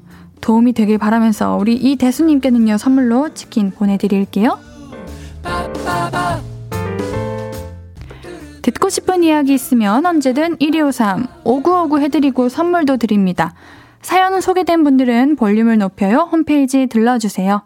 [0.42, 4.60] 도움이 되길 바라면서 우리 이 대수님께는요 선물로 치킨 보내드릴게요.
[8.62, 13.54] 듣고 싶은 이야기 있으면 언제든 1253 5959 해드리고 선물도 드립니다.
[14.06, 17.64] 사연 소개된 분들은 볼륨을 높여요 홈페이지 들러주세요.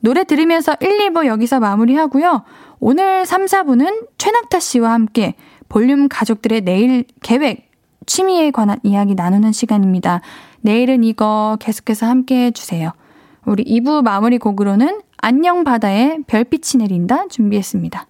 [0.00, 2.42] 노래 들으면서 1, 2부 여기서 마무리하고요.
[2.80, 5.36] 오늘 3, 4부는 최낙타 씨와 함께
[5.68, 7.70] 볼륨 가족들의 내일 계획,
[8.04, 10.22] 취미에 관한 이야기 나누는 시간입니다.
[10.62, 12.90] 내일은 이거 계속해서 함께 해주세요.
[13.46, 18.09] 우리 2부 마무리 곡으로는 안녕 바다에 별빛이 내린다 준비했습니다.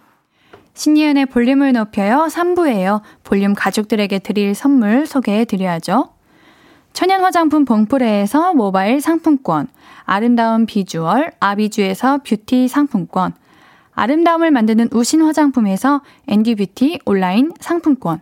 [0.81, 3.01] 신예은의 볼륨을 높여요 3부예요.
[3.23, 6.09] 볼륨 가족들에게 드릴 선물 소개해 드려야죠.
[6.91, 9.67] 천연 화장품 봉프레에서 모바일 상품권,
[10.05, 13.33] 아름다운 비주얼 아비주에서 뷰티 상품권,
[13.91, 18.19] 아름다움을 만드는 우신 화장품에서 앤디뷰티 온라인 상품권,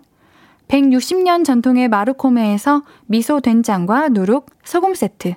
[0.67, 5.35] 160년 전통의 마루코메에서 미소 된장과 누룩 소금 세트,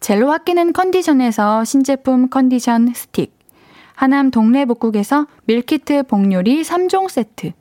[0.00, 3.41] 젤로 아끼는 컨디션에서 신제품 컨디션 스틱,
[3.94, 7.52] 하남 동래복국에서 밀키트 복요리 3종 세트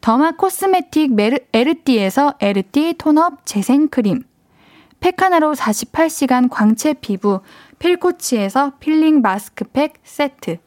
[0.00, 4.22] derma cosmetic 메르, 에르띠에서 에르띠 tone-up 재생크림
[5.00, 7.40] 팩하나로 48시간 광채 피부
[7.78, 10.58] 필코치에서 필링 마스크팩 세트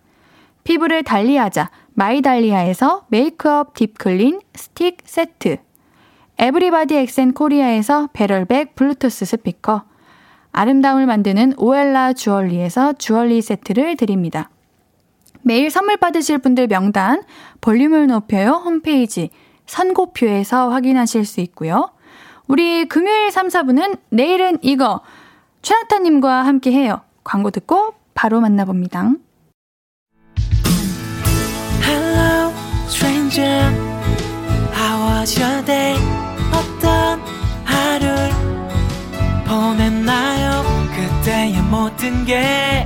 [0.64, 5.58] 피부를 달리하자 마이달리아에서 메이크업 deep clean 스틱 세트
[6.38, 9.84] everybody 엑센 코리아에서 barrel bag 블루투스 스피커
[10.52, 14.50] 아름다움을 만드는 오엘라 주얼리에서 주얼리 세트를 드립니다.
[15.42, 17.24] 매일 선물 받으실 분들 명단
[17.62, 19.30] 볼륨을 높여요 홈페이지
[19.66, 21.92] 선고표에서 확인하실 수 있고요.
[22.48, 25.02] 우리 금요일 3, 4분은 내일은 이거
[25.62, 27.02] 최낙타님과 함께 해요.
[27.24, 29.12] 광고 듣고 바로 만나봅니다.
[31.84, 32.54] Hello,
[32.88, 33.74] stranger.
[34.74, 35.98] How was your day?
[36.54, 37.20] 어떤
[37.66, 38.32] 하루를
[39.46, 40.64] 보냈나요?
[40.96, 42.86] 그때의 모든 게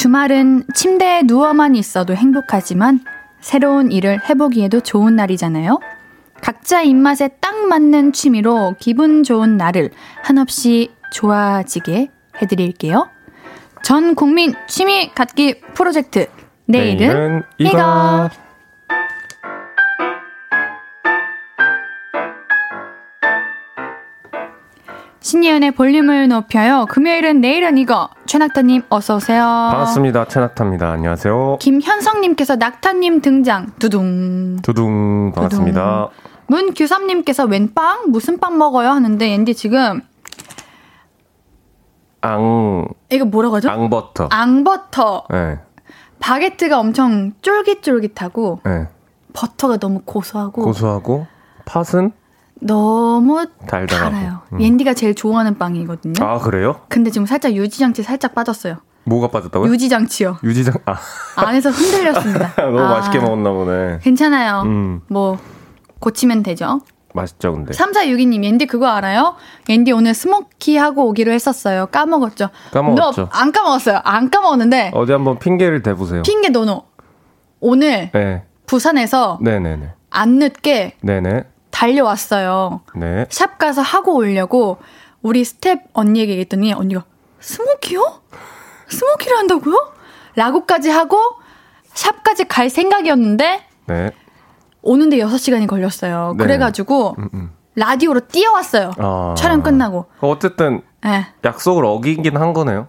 [0.00, 3.00] 주말은 침대에 누워만 있어도 행복하지만
[3.40, 5.78] 새로운 일을 해보기에도 좋은 날이잖아요.
[6.40, 9.90] 각자 입맛에 딱 맞는 취미로 기분 좋은 날을
[10.22, 12.08] 한없이 좋아지게
[12.40, 13.10] 해드릴게요.
[13.82, 16.28] 전 국민 취미 갖기 프로젝트.
[16.64, 17.68] 내일은, 내일은 이거.
[17.68, 18.30] 이거.
[25.22, 26.86] 신예은의 볼륨을 높여요.
[26.88, 28.08] 금요일은 내일은 이거.
[28.26, 29.42] 최낙타님 어서 오세요.
[29.44, 30.26] 반갑습니다.
[30.28, 30.90] 최낙타입니다.
[30.90, 31.58] 안녕하세요.
[31.60, 33.72] 김현성님께서 낙타님 등장.
[33.78, 34.56] 두둥.
[34.62, 35.32] 두둥.
[35.34, 36.08] 반갑습니다.
[36.10, 36.30] 두둥.
[36.46, 38.10] 문규삼님께서 웬 빵?
[38.10, 38.88] 무슨 빵 먹어요?
[38.90, 40.00] 하는데 앤디 지금
[42.22, 42.88] 앙.
[43.10, 43.68] 이거 뭐라고 하죠?
[43.68, 44.28] 앙버터.
[44.30, 45.26] 앙버터.
[45.30, 45.58] 네.
[46.18, 48.88] 바게트가 엄청 쫄깃쫄깃하고 네.
[49.32, 51.26] 버터가 너무 고소하고 고소하고
[51.66, 52.12] 팥은
[52.60, 54.10] 너무 달달하고.
[54.14, 54.40] 달아요.
[54.52, 54.60] 음.
[54.60, 56.14] 옌디가 제일 좋아하는 빵이거든요.
[56.24, 56.80] 아 그래요?
[56.88, 58.76] 근데 지금 살짝 유지장치 살짝 빠졌어요.
[59.04, 59.70] 뭐가 빠졌다고요?
[59.72, 60.38] 유지장치요.
[60.44, 60.96] 유지장 아
[61.36, 62.54] 안에서 흔들렸습니다.
[62.60, 63.98] 너무 아, 맛있게 먹었나 보네.
[64.02, 64.62] 괜찮아요.
[64.66, 65.00] 음.
[65.08, 65.38] 뭐
[66.00, 66.80] 고치면 되죠.
[67.12, 67.72] 맛있죠, 근데.
[67.72, 69.34] 3462님, 옌디 그거 알아요?
[69.68, 71.86] 옌디 오늘 스모키 하고 오기로 했었어요.
[71.86, 72.50] 까먹었죠?
[72.72, 73.28] 까먹었죠.
[73.32, 74.00] 안 까먹었어요.
[74.04, 74.92] 안 까먹었는데.
[74.94, 76.22] 어디 한번 핑계를 대보세요.
[76.22, 76.84] 핑계 no no.
[77.58, 78.44] 오늘 네.
[78.66, 79.90] 부산에서 네네네.
[80.10, 81.44] 안 늦게 네네.
[81.80, 82.82] 달려왔어요.
[82.94, 83.26] 네.
[83.30, 84.76] 샵 가서 하고 오려고
[85.22, 87.04] 우리 스태프 언니에게 얘기했더니 언니가
[87.40, 88.20] smoky요?
[88.88, 89.92] smoky를 한다고요?
[90.34, 91.18] 라고까지 하고
[91.94, 94.10] 샵까지 갈 생각이었는데 네.
[94.82, 96.34] 오는데 6시간이 걸렸어요.
[96.36, 96.44] 네.
[96.44, 97.50] 그래가지고 음, 음.
[97.76, 98.92] 라디오로 뛰어왔어요.
[98.98, 99.34] 아.
[99.38, 100.06] 촬영 끝나고.
[100.20, 101.26] 어쨌든 네.
[101.44, 102.88] 약속을 어기긴 한 거네요.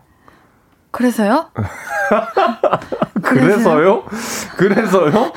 [0.91, 1.49] 그래서요?
[3.23, 4.03] 그래서요?
[4.57, 5.31] 그래서요?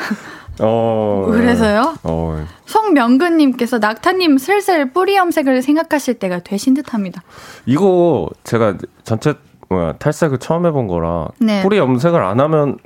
[0.60, 1.26] 어.
[1.30, 1.94] 그래서요?
[2.04, 2.44] 어.
[2.66, 7.22] 송명근님께서 낙타님 슬슬 뿌리 염색을 생각하실 때가 되신 듯합니다.
[7.66, 9.34] 이거 제가 전체
[9.68, 11.62] 뭐야 탈색을 처음 해본 거라 네.
[11.62, 12.78] 뿌리 염색을 안 하면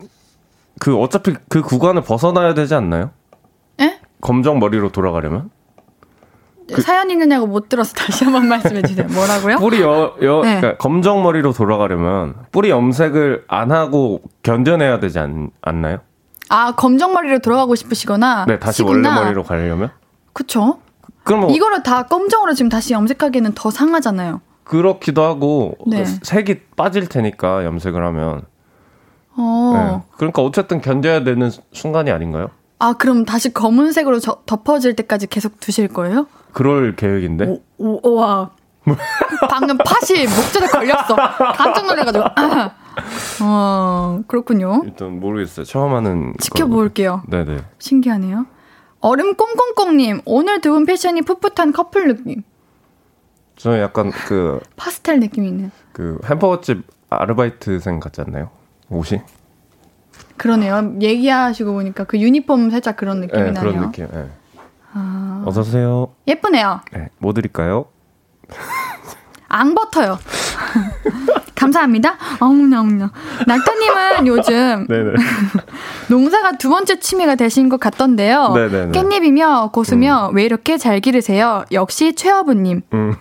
[0.81, 3.11] 그 어차피 그 구간을 벗어나야 되지 않나요?
[3.81, 3.99] 에?
[4.21, 5.51] 검정 머리로 돌아가려면?
[6.73, 9.07] 그, 사연 있느냐고 못 들어서 다시 한 번 말씀해 주세요.
[9.09, 9.57] 뭐라고요?
[9.57, 10.61] 뿌리 여, 여 네.
[10.61, 15.99] 그러니까 검정 머리로 돌아가려면 뿌리 염색을 안 하고 견뎌내야 되지 않, 않나요?
[16.49, 19.11] 아 검정 머리로 돌아가고 싶으시거나 네 다시 시구나.
[19.11, 19.91] 원래 머리로 가려면
[20.33, 20.79] 그쵸?
[21.25, 24.41] 그럼 뭐, 이거를 다 검정으로 지금 다시 염색하기에는 더 상하잖아요.
[24.65, 26.05] 그렇기도 하고 네.
[26.05, 28.43] 색이 빠질 테니까 염색을 하면.
[29.37, 29.73] 어.
[29.75, 30.17] 네.
[30.17, 32.51] 그러니까 어쨌든 견뎌야 되는 순간이 아닌가요?
[32.79, 36.27] 아, 그럼 다시 검은색으로 저, 덮어질 때까지 계속 두실 거예요?
[36.53, 37.59] 그럴 계획인데.
[37.79, 38.51] 오, 오 와.
[39.51, 41.17] 방금 팥이 목젖에 걸렸어.
[41.57, 42.25] 깜짝 놀래가지고.
[43.43, 44.83] 어, 그렇군요.
[44.85, 45.65] 일단 모르겠어요.
[45.65, 46.35] 처음 하는.
[46.41, 47.23] 지켜볼게요.
[47.29, 47.59] 네네.
[47.79, 48.47] 신기하네요.
[49.01, 52.43] 얼음 꽁꽁꽁님, 오늘 두 분 패션이 풋풋한 커플 느낌.
[53.57, 54.61] 저는 약간 그.
[54.77, 55.71] 파스텔 느낌이 있는.
[55.93, 58.51] 그 햄버거집 아르바이트생 같지 않나요?
[58.89, 59.21] 옷이?
[60.37, 60.95] 그러네요.
[61.01, 63.73] 얘기하시고 보니까 그 유니폼 살짝 그런 느낌이 네, 나네요.
[63.73, 64.07] 그런 느낌.
[64.11, 64.29] 네.
[64.93, 65.43] 아...
[65.47, 66.15] 어서 오세요.
[66.27, 66.81] 예쁘네요.
[66.93, 67.87] 네, 뭐 드릴까요?
[69.49, 70.19] 앙버터요.
[71.55, 72.17] 감사합니다.
[72.39, 72.85] 어머나,
[73.47, 74.87] 낙타님은 요즘
[76.09, 78.53] 농사가 두 번째 취미가 되신 것 같던데요.
[78.55, 78.93] 네네네.
[78.93, 80.37] 깻잎이며 고수며 음.
[80.37, 81.65] 왜 이렇게 잘 기르세요?
[81.73, 82.83] 역시 최어부님.
[82.95, 83.15] 음.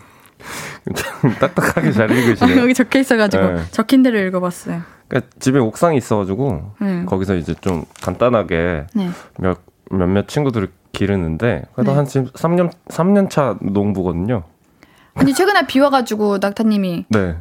[1.39, 2.61] 딱딱하게 잘 읽으시네요.
[2.61, 3.61] 여기 적혀 있어가지고 네.
[3.71, 4.81] 적힌 대로 읽어봤어요.
[5.07, 7.05] 그러니까 집에 옥상이 있어가지고 네.
[7.05, 9.09] 거기서 이제 좀 간단하게 네.
[9.39, 9.59] 몇
[9.89, 11.97] 몇몇 친구들을 기르는데 그래도 네.
[11.97, 14.43] 한 지금 3년 3년 차 농부거든요.
[15.17, 17.37] 근데 최근에 비 와가지고 낙타님이 네.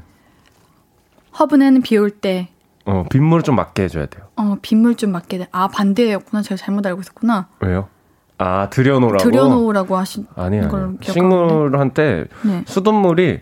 [1.38, 2.48] 허브는 비 올 때.
[2.86, 4.24] 어 빗물 좀 맞게 해줘야 돼요.
[4.36, 5.48] 어 빗물 좀 맞게 돼.
[5.52, 6.42] 아 반대였구나.
[6.42, 7.48] 제가 잘못 알고 있었구나.
[7.60, 7.88] 왜요?
[8.38, 9.18] 아 들여놓으라고.
[9.24, 10.68] 들여놓으라고 하신 아니 아니.
[11.02, 12.62] 식물한테 네.
[12.66, 13.40] 수돗물이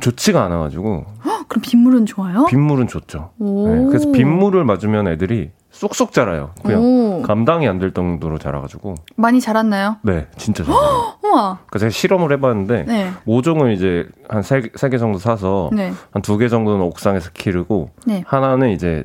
[0.00, 1.06] 좋지가 않아가지고.
[1.24, 2.46] 헉, 그럼 빗물은 좋아요?
[2.46, 3.30] 빗물은 좋죠.
[3.38, 6.50] 네, 그래서 빗물을 맞으면 애들이 쏙쏙 자라요.
[6.62, 7.22] 그냥 오.
[7.22, 8.96] 감당이 안 될 정도로 자라가지고.
[9.16, 9.96] 많이 자랐나요?
[10.02, 11.14] 네, 진짜 자라요.
[11.32, 11.58] 우와.
[11.70, 13.12] 그래서 제가 실험을 해봤는데 네.
[13.26, 15.92] 5종을 이제 한 3, 3개 정도 사서 네.
[16.12, 18.22] 한2 개 정도는 옥상에서 기르고 네.
[18.26, 19.04] 하나는 이제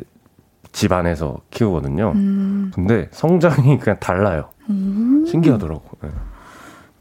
[0.71, 2.11] 집 안에서 키우거든요.
[2.15, 2.71] 음.
[2.75, 4.49] 근데 성장이 그냥 달라요.
[4.69, 5.25] 음.
[5.25, 5.84] 신기하더라고.
[6.03, 6.09] 네.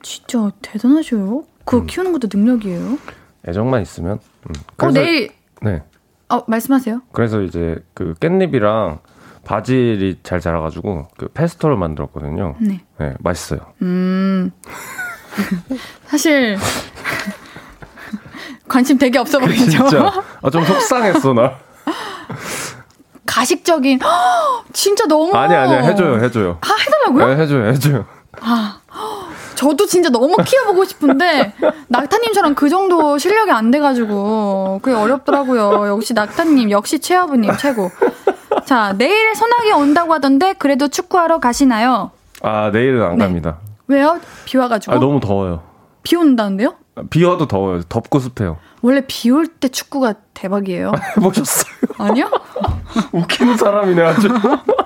[0.03, 1.43] 진짜 대단하셔요.
[1.65, 1.87] 그거 음.
[1.87, 2.99] 키우는 것도 능력이에요.
[3.49, 4.19] 애정만 있으면.
[4.49, 4.55] 음.
[4.79, 5.31] 어, 내일.
[5.63, 5.83] 네.
[6.29, 7.03] 어, 말씀하세요.
[7.13, 9.01] 그래서 이제 그 깻잎이랑
[9.45, 12.57] 바질이 잘 자라가지고 그 페스토를 만들었거든요.
[12.61, 12.81] 네.
[12.99, 13.61] 네, 맛있어요.
[13.83, 14.51] 음.
[16.07, 16.59] 사실
[18.69, 19.71] 관심 되게 없어 보이죠?
[19.71, 20.13] 진짜.
[20.43, 21.55] 아, 좀 속상했어, 나.
[23.27, 24.01] 가식적인,
[24.73, 25.35] 진짜 너무.
[25.37, 26.59] 아니, 아니, 해줘요, 해줘요.
[26.63, 27.35] 아, 해달라고요?
[27.35, 28.07] 네, 해줘요, 해줘요.
[28.41, 28.79] 아,
[29.55, 31.53] 저도 진짜 너무 키워보고 싶은데
[31.89, 35.89] 낙타님처럼 그 정도 실력이 안 돼가지고 그게 어렵더라고요.
[35.89, 37.91] 역시 낙타님, 역시 최아부님 최고.
[38.65, 42.11] 자, 내일 소나기 온다고 하던데 그래도 축구하러 가시나요?
[42.43, 43.25] 아, 내일은 안 네.
[43.25, 43.59] 갑니다.
[43.89, 44.21] 왜요?
[44.45, 44.95] 비 와가지고?
[44.95, 45.63] 아, 너무 더워요.
[46.03, 46.75] 비 온다는데요?
[47.11, 47.83] 비 와도 더워요.
[47.83, 48.59] 덥고 습해요.
[48.83, 50.93] 원래 비 올 때 축구가 대박이에요.
[51.17, 51.75] 해보셨어요?
[51.99, 52.31] 아니요?
[53.13, 54.29] 웃기는 사람이네, 아주.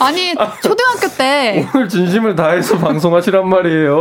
[0.00, 4.00] 아니 초등학교 때 오늘 진심을 다해서 방송하시란 말이에요.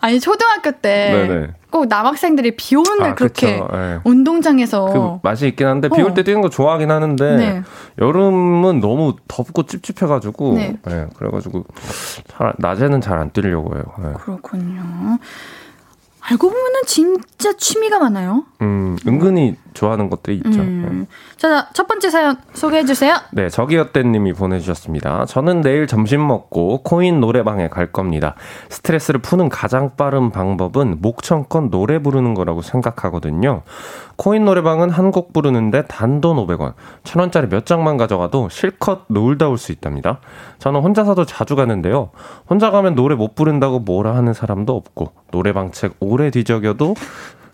[0.00, 3.98] 아니 초등학교 때꼭 남학생들이 비 오는 날 아, 그렇게 네.
[4.04, 6.24] 운동장에서 그 맛이 있긴 한데 비 올때 어.
[6.24, 7.62] 뛰는 거 좋아하긴 하는데 네.
[7.98, 10.76] 여름은 너무 덥고 찝찝해가지고 네.
[10.84, 11.64] 네 그래가지고
[12.28, 13.84] 잘, 낮에는 잘 안 뛰려고 해요.
[13.98, 14.12] 네.
[14.20, 15.18] 그렇군요.
[16.28, 18.44] 알고 보면은 진짜 취미가 많아요.
[18.60, 20.60] 음, 은근히 좋아하는 것들이 있죠.
[20.60, 21.06] 음.
[21.08, 21.16] 네.
[21.36, 23.16] 자, 첫 번째 사연 소개해 주세요.
[23.30, 25.26] 네, 저기요때님이 보내주셨습니다.
[25.26, 28.34] 저는 내일 점심 먹고 코인 노래방에 갈 겁니다.
[28.70, 33.62] 스트레스를 푸는 가장 빠른 방법은 목청껏 노래 부르는 거라고 생각하거든요.
[34.16, 36.72] 코인 노래방은 한 곡 부르는데 단돈 500원,
[37.04, 40.20] 천원짜리 몇 장만 가져가도 실컷 놀다 올 수 있답니다.
[40.58, 42.10] 저는 혼자서도 자주 가는데요.
[42.48, 46.94] 혼자 가면 노래 못 부른다고 뭐라 하는 사람도 없고, 노래방 책 오래 뒤적여도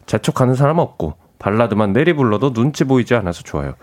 [0.07, 3.75] 재촉하는 사람 없고, 발라드만 내리 불러도 눈치 보이지 않아서 좋아요.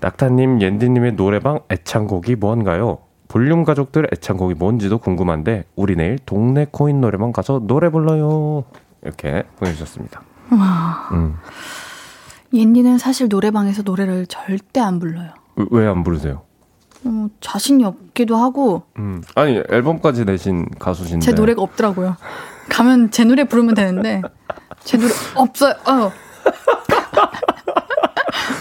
[0.00, 2.98] 낙타님, 옌디님의 노래방 애창곡이 뭔가요?
[3.28, 8.64] 볼륨 가족들 애창곡이 뭔지도 궁금한데 우리 내일 동네 코인 노래방 가서 노래 불러요.
[9.02, 10.22] 이렇게 보내주셨습니다.
[10.52, 11.08] 와.
[11.12, 11.36] 음.
[12.52, 15.30] 옌디는 사실 노래방에서 노래를 절대 안 불러요.
[15.70, 16.42] 왜 안 부르세요?
[17.04, 18.82] 어, 자신이 없기도 하고.
[18.98, 19.22] 음.
[19.34, 21.24] 아니 앨범까지 내신 가수신데.
[21.24, 22.16] 제 노래가 없더라고요.
[22.68, 24.22] 가면 제 노래 부르면 되는데
[24.84, 25.74] 제 노래 없어요.
[25.86, 26.12] 어.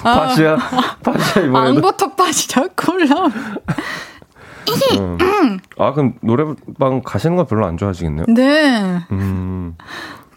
[0.04, 0.58] 밭이야,
[1.04, 1.70] 밭이야 이번에.
[1.70, 3.26] 앙버터 밭이 자꾸 올라.
[5.00, 5.60] 음.
[5.78, 8.26] 아 그럼 노래방 가시는 거 별로 안 좋아하시겠네요.
[8.30, 9.00] 네.
[9.12, 9.76] 음.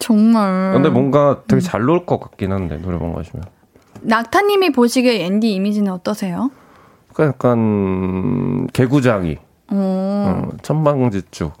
[0.07, 0.73] 정말.
[0.73, 3.45] 근데 뭔가 되게 잘 놀 것 같긴 한데 노래방 가시면.
[4.01, 6.51] 낙타님이 보시기에 앤디 이미지는 어떠세요?
[7.13, 9.37] 그러니까 약간 개구장이,
[9.71, 11.53] 어, 천방지축.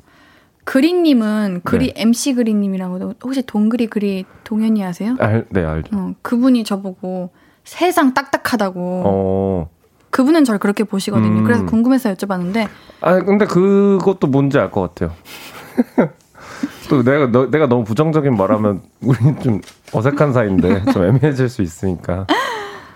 [0.65, 2.01] 그린님은 그리 네.
[2.03, 5.15] MC 그린님이라고 혹시 동그리 그리 동현이 아세요?
[5.19, 5.89] 알, 네 알죠.
[5.95, 7.31] 어, 그분이 저보고
[7.63, 9.03] 세상 딱딱하다고.
[9.05, 9.69] 어.
[10.09, 11.39] 그분은 절 그렇게 보시거든요.
[11.39, 11.43] 음.
[11.43, 12.67] 그래서 궁금해서 여쭤봤는데.
[13.01, 15.11] 아 근데 그것도 뭔지 알 것 같아요.
[16.89, 19.61] 또 내가 너, 내가 너무 부정적인 말하면 우리 좀
[19.93, 22.27] 어색한 사이인데 좀 애매해질 수 있으니까.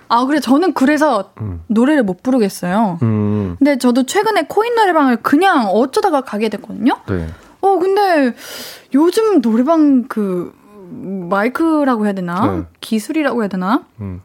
[0.10, 1.62] 아 그래 저는 그래서 음.
[1.68, 3.00] 노래를 못 부르겠어요.
[3.02, 3.56] 음.
[3.60, 6.94] 근데 저도 최근에 코인 노래방을 그냥 어쩌다가 가게 됐거든요.
[7.08, 7.28] 네.
[7.62, 8.34] 어 근데
[8.94, 10.54] 요즘 노래방 그
[10.90, 12.64] 마이크라고 해야 되나 네.
[12.80, 14.22] 기술이라고 해야 되나 음.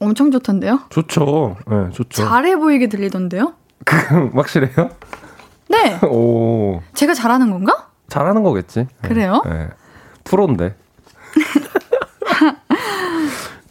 [0.00, 0.80] 엄청 좋던데요?
[0.88, 1.56] 좋죠.
[1.68, 2.24] 네, 좋죠.
[2.24, 3.52] 잘해 보이게 들리던데요?
[3.84, 4.90] 그 확실해요?
[5.68, 5.98] 네.
[6.08, 6.80] 오.
[6.94, 7.89] 제가 잘하는 건가?
[8.10, 8.86] 잘하는 거겠지.
[9.02, 9.08] 네.
[9.08, 9.40] 그래요?
[9.46, 9.68] 네.
[10.24, 10.74] 프로인데.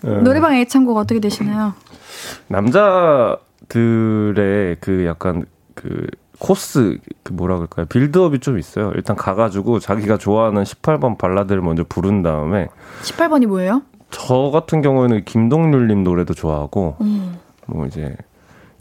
[0.02, 0.10] 네.
[0.24, 1.74] 노래방 애창곡 어떻게 되시나요?
[2.48, 3.38] 남자들의
[4.80, 6.08] 그 약간 그
[6.40, 7.86] 코스 그 뭐라 그럴까요?
[7.86, 8.92] 빌드업이 좀 있어요.
[8.96, 12.68] 일단 가가지고 자기가 좋아하는 18번 발라드를 먼저 부른 다음에
[13.04, 13.84] 18번이 뭐예요?
[14.10, 17.38] 저 같은 경우에는 김동률님 노래도 좋아하고 음.
[17.68, 18.16] 뭐 이제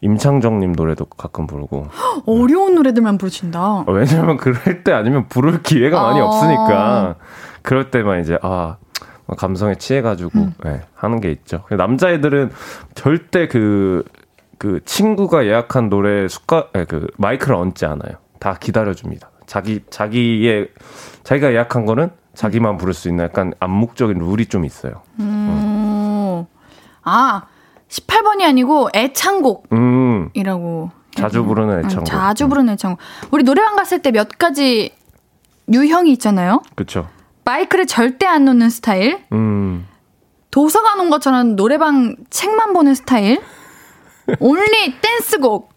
[0.00, 1.88] 임창정님 노래도 가끔 부르고
[2.26, 3.80] 어려운 노래들만 부르신다.
[3.80, 7.16] 어, 왜냐면 그럴 때 아니면 부를 기회가 아~ 많이 없으니까
[7.62, 8.76] 그럴 때만 이제 아
[9.36, 10.54] 감성에 취해가지고 음.
[10.64, 11.64] 네, 하는 게 있죠.
[11.70, 12.50] 남자애들은
[12.94, 14.04] 절대 그그
[14.58, 18.16] 그 친구가 예약한 노래 숟가 네, 그 마이크를 얹지 않아요.
[18.38, 19.30] 다 기다려줍니다.
[19.46, 20.68] 자기 자기의
[21.24, 25.02] 자기가 예약한 거는 자기만 부를 수 있는 약간 암묵적인 룰이 좀 있어요.
[25.18, 25.24] 음.
[25.24, 26.46] 음.
[27.02, 27.42] 아
[27.88, 29.64] 18번이 아니고 애창곡이라고.
[29.72, 30.90] 음.
[31.14, 32.04] 자주 부르는 애창곡.
[32.06, 32.98] 자주 부르는 애창곡.
[33.32, 34.92] 우리 노래방 갔을 때 몇 가지
[35.72, 36.62] 유형이 있잖아요.
[36.76, 37.08] 그렇죠.
[37.44, 39.24] 마이크를 절대 안 놓는 스타일.
[39.32, 39.86] 음.
[40.50, 43.40] 도서관 온 것처럼 노래방 책만 보는 스타일.
[44.40, 45.70] 올리 댄스곡.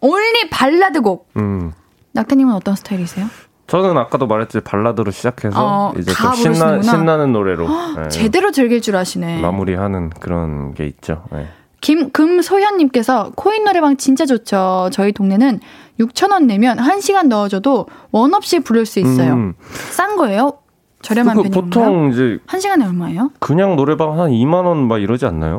[0.00, 1.28] 올리 발라드곡.
[1.36, 1.72] 음.
[2.12, 3.26] 낙타님은 어떤 스타일이세요?
[3.66, 8.08] 저는 아까도 말했지 발라드로 시작해서 어, 이제 좀 신나, 신나는 노래로 네.
[8.08, 9.42] 제대로 즐길 줄 아시네.
[9.42, 11.24] 마무리하는 그런 게 있죠.
[11.30, 11.48] 네.
[11.80, 14.90] 김 금소현님께서 코인 노래방 진짜 좋죠.
[14.92, 15.60] 저희 동네는
[16.00, 19.32] 6천 원 내면 1 시간 넣어줘도 원 없이 부를 수 있어요.
[19.34, 19.54] 음.
[19.90, 20.58] 싼 거예요?
[21.02, 21.64] 저렴한 그, 편인가요?
[21.64, 23.30] 보통 이제 한 시간에 얼마예요?
[23.38, 25.58] 그냥 노래방 한 2만 원 막 이러지 않나요?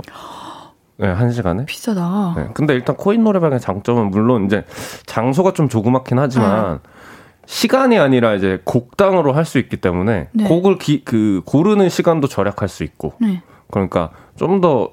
[0.97, 1.65] 네, 한 시간에.
[1.65, 2.33] 비싸다.
[2.35, 4.65] 네, 근데 일단 코인 노래방의 장점은 물론 이제
[5.05, 6.89] 장소가 좀 조그맣긴 하지만 네.
[7.45, 10.43] 시간이 아니라 이제 곡당으로 할 수 있기 때문에 네.
[10.43, 13.13] 곡을 기, 그 고르는 시간도 절약할 수 있고.
[13.21, 13.41] 네.
[13.71, 14.89] 그러니까 좀 더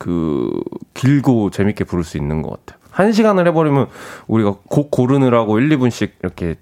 [0.00, 0.50] 그
[0.94, 2.80] 길고 재밌게 부를 수 있는 것 같아요.
[2.90, 3.88] 한 시간을 해버리면
[4.28, 6.54] 우리가 곡 고르느라고 1, 2분씩 이렇게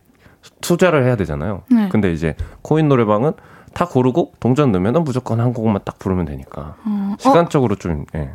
[0.60, 1.62] 투자를 해야 되잖아요.
[1.70, 1.88] 네.
[1.88, 3.34] 근데 이제 코인 노래방은
[3.74, 7.76] 다 고르고 동전 넣으면 무조건 한 곡만 딱 부르면 되니까 어, 시간적으로 어?
[7.76, 8.06] 좀.
[8.16, 8.32] 예.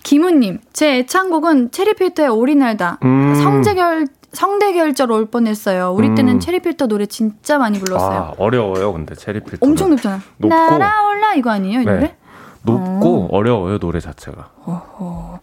[0.03, 3.01] 김우님, 제 애창곡은 체리필터의 오리날다.
[3.05, 3.35] 음.
[3.35, 5.93] 성재결 성대결절 올 뻔했어요.
[5.93, 6.15] 우리 음.
[6.15, 8.19] 때는 체리필터 노래 진짜 많이 불렀어요.
[8.19, 9.67] 아, 어려워요, 근데 체리필터.
[9.67, 10.21] 엄청 높잖아요.
[10.39, 11.93] 높고, 날아올라 이거 아니에요, 이 네.
[11.95, 12.17] 노래?
[12.63, 13.43] 높고 어.
[13.43, 14.51] 려워요 노래 자체가.
[14.65, 15.41] 어허.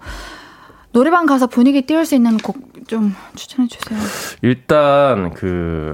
[0.94, 3.98] 노래방 가서 분위기 띄울 수 있는 곡 좀 추천해 주세요.
[4.42, 5.94] 일단 그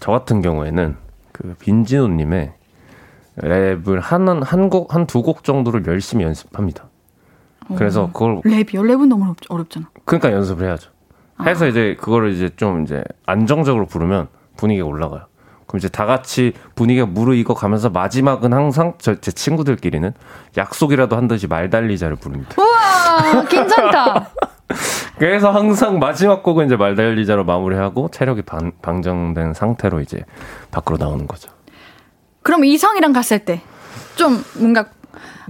[0.00, 0.96] 저 같은 경우에는
[1.32, 2.52] 그 빈지노님의
[3.38, 6.84] 랩을 한한곡한 두곡 정도를 열심히 연습합니다.
[7.76, 8.06] 그래서 어.
[8.12, 8.80] 그걸 랩이요?
[8.80, 10.90] 랩은 너무 어렵, 잖아 그러니까 연습을 해야죠.
[11.42, 11.68] 해서 아.
[11.68, 15.26] 이제 그거를 이제 좀 이제 안정적으로 부르면 분위기가 올라가요.
[15.66, 20.12] 그럼 이제 다 같이 분위기가 무르익어 가면서 마지막은 항상 저, 제 친구들끼리는
[20.56, 22.54] 약속이라도 한 듯이 말달리자를 부릅니다.
[22.58, 24.30] 우와, 괜찮다.
[25.18, 30.24] 그래서 항상 마지막 곡은 이제 말달리자로 마무리하고 체력이 방, 방정된 상태로 이제
[30.70, 31.50] 밖으로 나오는 거죠.
[32.42, 33.62] 그럼 이성이랑 갔을 때
[34.16, 34.86] 좀 뭔가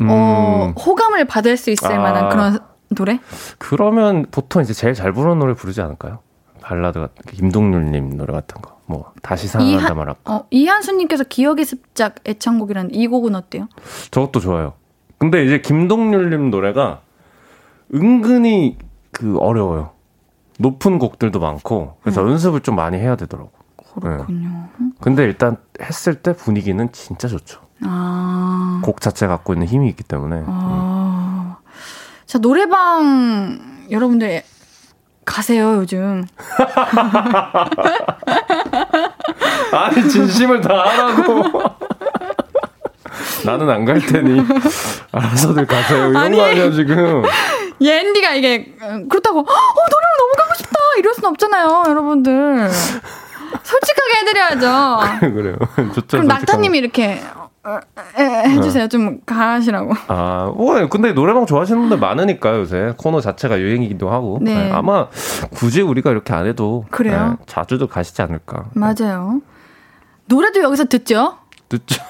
[0.00, 0.08] 음.
[0.10, 1.98] 어, 호감을 받을 수 있을 아.
[1.98, 2.58] 만한 그런
[2.94, 3.20] 노래?
[3.58, 6.20] 그러면 보통 이제 제일 잘 부르는 노래 부르지 않을까요?
[6.60, 8.74] 발라드 같은 김동률님 노래 같은 거.
[8.86, 10.34] 뭐 다시 사랑한다 말할까.
[10.34, 13.68] 어, 이한수님께서 기억의 습작 애창곡이라는 이 곡은 어때요?
[14.10, 14.74] 저것도 좋아요.
[15.18, 17.00] 근데 이제 김동률님 노래가
[17.94, 18.78] 은근히
[19.10, 19.90] 그 어려워요.
[20.58, 22.30] 높은 곡들도 많고 그래서 음.
[22.30, 23.50] 연습을 좀 많이 해야 되더라고.
[24.00, 24.48] 그렇군요.
[24.78, 24.86] 네.
[25.00, 27.60] 근데 일단 했을 때 분위기는 진짜 좋죠.
[27.82, 28.80] 아.
[28.84, 30.42] 곡 자체 갖고 있는 힘이 있기 때문에.
[30.46, 31.28] 아.
[31.30, 31.33] 음.
[32.34, 34.42] 자, 노래방 여러분들
[35.24, 36.26] 가세요, 요즘.
[39.70, 41.44] 아니, 진심을 다 하라고.
[43.46, 44.42] 나는 안 갈 테니
[45.12, 46.08] 알아서들 가세요.
[46.10, 47.22] 이런 아니, 거 아니야, 지금.
[47.80, 48.74] 옌디가 이게
[49.08, 50.76] 그렇다고 어, 노래방 너무 가고 싶다.
[50.98, 52.68] 이럴 순 없잖아요, 여러분들.
[53.62, 55.00] 솔직하게 해드려야죠.
[55.20, 55.54] 그래요.
[55.94, 56.06] 좋죠.
[56.08, 57.43] 그럼 낙타님이 이렇게 어,
[58.18, 58.88] 해주세요.
[58.88, 59.92] 좀 가시라고.
[60.08, 64.38] 아, 뭐, 근데 노래방 좋아하시는 분들 많으니까 요새 코너 자체가 유행이기도 하고.
[64.40, 64.54] 네.
[64.54, 64.72] 네.
[64.72, 65.08] 아마
[65.54, 66.84] 굳이 우리가 이렇게 안 해도.
[66.90, 67.36] 그래요?
[67.38, 68.66] 네, 자주도 가시지 않을까.
[68.74, 69.40] 맞아요.
[70.26, 71.38] 노래도 여기서 듣죠?
[71.68, 72.02] 듣죠.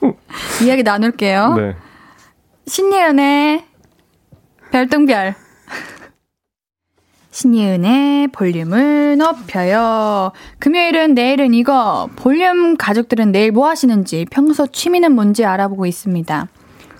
[0.64, 1.54] 이야기 나눌게요.
[1.54, 1.76] 네.
[2.66, 3.64] 신예은의
[4.72, 5.34] 별똥별.
[7.36, 10.32] 신예은의 볼륨을 높여요.
[10.58, 12.08] 금요일은 내일은 이거.
[12.16, 16.48] 볼륨 가족들은 내일 뭐 하시는지, 평소 취미는 뭔지 알아보고 있습니다.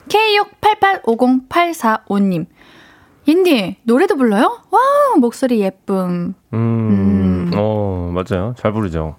[0.08, 2.44] K68850845님.
[3.24, 4.58] 인디, 노래도 불러요?
[4.70, 4.78] 와,
[5.18, 6.34] 목소리 예쁨.
[6.52, 7.50] 음, 음.
[7.54, 8.54] 어, 맞아요.
[8.58, 9.16] 잘 부르죠.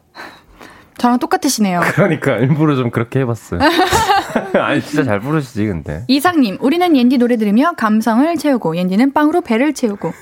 [1.00, 1.82] 저랑 똑같으시네요.
[1.96, 3.60] 그러니까 일부러 좀 그렇게 해봤어요.
[4.54, 6.04] 아니 진짜 잘 부르시지 근데.
[6.10, 10.14] 이상님, 우리는 옌디 노래 들으며 감성을 채우고 옌디는 빵으로 배를 채우고.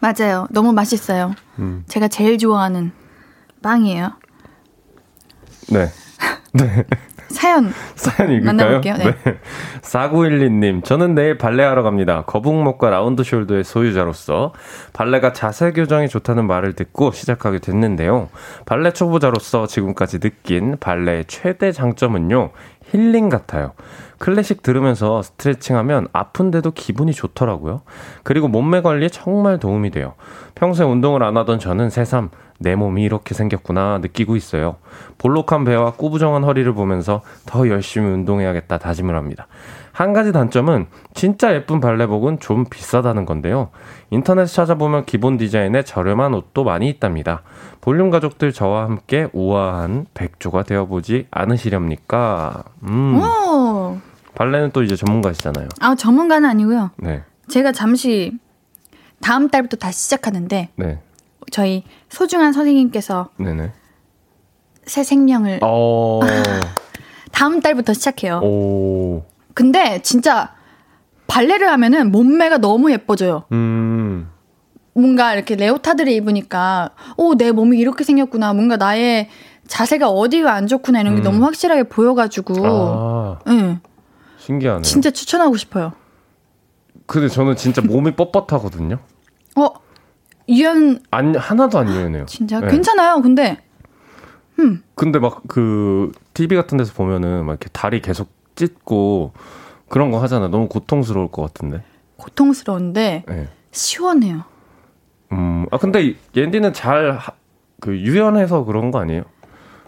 [0.00, 0.46] 맞아요.
[0.50, 1.34] 너무 맛있어요.
[1.58, 1.84] 음.
[1.88, 2.92] 제가 제일 좋아하는
[3.62, 4.12] 빵이에요.
[5.70, 5.88] 네.
[6.52, 6.84] 네.
[7.28, 7.72] 사연.
[7.96, 8.54] 사연 읽을까요?
[8.54, 8.96] 만나볼게요.
[8.96, 9.04] 네.
[9.24, 9.38] 네.
[9.80, 12.24] 4912님, 저는 내일 발레하러 갑니다.
[12.26, 14.52] 거북목과 라운드 숄더의 소유자로서
[14.92, 18.28] 발레가 자세 교정이 좋다는 말을 듣고 시작하게 됐는데요.
[18.66, 22.50] 발레 초보자로서 지금까지 느낀 발레의 최대 장점은요,
[22.90, 23.72] 힐링 같아요.
[24.22, 27.82] 클래식 들으면서 스트레칭하면 아픈데도 기분이 좋더라고요.
[28.22, 30.14] 그리고 몸매 관리에 정말 도움이 돼요.
[30.54, 34.76] 평소에 운동을 안 하던 저는 새삼 내 몸이 이렇게 생겼구나 느끼고 있어요.
[35.18, 39.48] 볼록한 배와 꾸부정한 허리를 보면서 더 열심히 운동해야겠다 다짐을 합니다.
[39.90, 43.70] 한 가지 단점은 진짜 예쁜 발레복은 좀 비싸다는 건데요.
[44.10, 47.42] 인터넷 찾아보면 기본 디자인에 저렴한 옷도 많이 있답니다.
[47.80, 52.62] 볼륨 가족들 저와 함께 우아한 백조가 되어보지 않으시렵니까?
[52.84, 53.20] 음.
[53.20, 54.11] 오.
[54.34, 55.68] 발레는 또 이제 전문가시잖아요.
[55.80, 56.90] 아, 전문가는 아니고요.
[56.98, 57.22] 네.
[57.48, 58.32] 제가 잠시
[59.20, 60.98] 다음 달부터 다시 시작하는데 네.
[61.50, 63.72] 저희 소중한 선생님께서 네네.
[64.86, 66.20] 새 생명을 어...
[67.30, 68.40] 다음 달부터 시작해요.
[68.42, 69.24] 오...
[69.54, 70.54] 근데 진짜
[71.26, 73.44] 발레를 하면은 몸매가 너무 예뻐져요.
[73.52, 74.28] 음...
[74.94, 78.52] 뭔가 이렇게 레오타드를 입으니까 오 내 몸이 이렇게 생겼구나.
[78.52, 79.28] 뭔가 나의
[79.66, 81.24] 자세가 어디가 안 좋구나 이런 게 음.
[81.24, 82.54] 너무 확실하게 보여가지고.
[82.66, 83.78] 아, 네.
[84.46, 84.82] 신기하네요.
[84.82, 85.92] 진짜 추천하고 싶어요.
[87.06, 88.98] 근데 저는 진짜 몸이 뻣뻣하거든요.
[89.56, 89.68] 어
[90.48, 92.26] 유연 안 하나도 안 유연해요.
[92.26, 92.68] 진짜 네.
[92.68, 93.20] 괜찮아요.
[93.22, 93.58] 근데
[94.58, 94.82] 음.
[94.94, 99.32] 근데 막 그 TV 같은 데서 보면은 막 이렇게 다리 계속 찢고
[99.88, 100.48] 그런 거 하잖아.
[100.48, 101.82] 너무 고통스러울 것 같은데.
[102.16, 103.48] 고통스러운데 네.
[103.70, 104.44] 시원해요.
[105.32, 107.18] 음, 아 근데 옌디는 잘
[107.80, 109.24] 그 유연해서 그런 거 아니에요?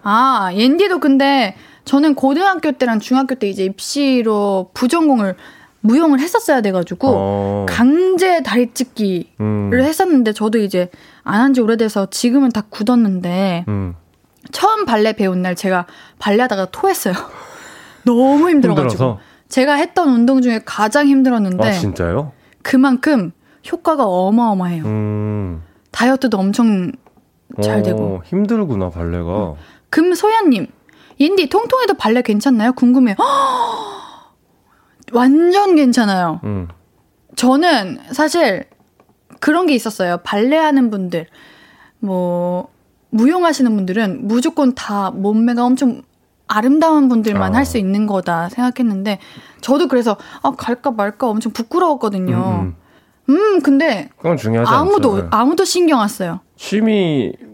[0.05, 5.35] 아, 옌디도 근데 저는 고등학교 때랑 중학교 때 이제 입시로 부전공을
[5.81, 7.67] 무용을 했었어야 돼가지고 어.
[7.69, 9.71] 강제 다리 찢기를 음.
[9.75, 10.91] 했었는데 저도 이제
[11.25, 13.95] 안 한 지 오래돼서 지금은 다 굳었는데 음.
[14.53, 15.87] 처음 발레 배운 날 제가
[16.19, 17.15] 발레하다가 토했어요.
[18.05, 19.19] 너무 힘들어가지고 힘들어서?
[19.49, 22.33] 제가 했던 운동 중에 가장 힘들었는데 아, 진짜요?
[22.63, 23.33] 그만큼
[23.71, 24.85] 효과가 어마어마해요.
[24.85, 25.63] 음.
[25.91, 26.93] 다이어트도 엄청
[27.63, 29.55] 잘 어, 되고 힘들구나 발레가.
[29.95, 30.67] 금소연님
[31.19, 32.73] 인디 통통해도 발레 괜찮나요?
[32.73, 33.15] 궁금해요.
[35.13, 36.41] 완전 괜찮아요.
[36.43, 36.67] 음.
[37.37, 38.65] 저는 사실
[39.39, 40.17] 그런 게 있었어요.
[40.25, 41.29] 발레 하는 분들,
[42.01, 42.71] 뭐,
[43.11, 46.03] 무용하시는 분들은 무조건 다 몸매가 엄청
[46.49, 47.59] 아름다운 분들만 아.
[47.59, 49.21] 할수 있는 거다 생각했는데,
[49.61, 52.35] 저도 그래서, 아, 갈까 말까 엄청 부끄러웠거든요.
[52.63, 52.77] 음,
[53.29, 53.37] 음.
[53.37, 54.11] 음 근데.
[54.17, 55.29] 그건 중요하지 아무도, 않죠.
[55.31, 56.41] 아무도 신경 안 써요.
[56.57, 57.54] 취미, 음.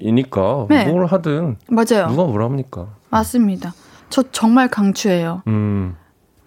[0.00, 0.86] 이니까 네.
[0.86, 2.08] 뭘 하든 맞아요.
[2.08, 2.88] 누가 뭐라 합니까?
[3.10, 3.74] 맞습니다.
[4.08, 5.42] 저 정말 강추해요.
[5.46, 5.96] 음.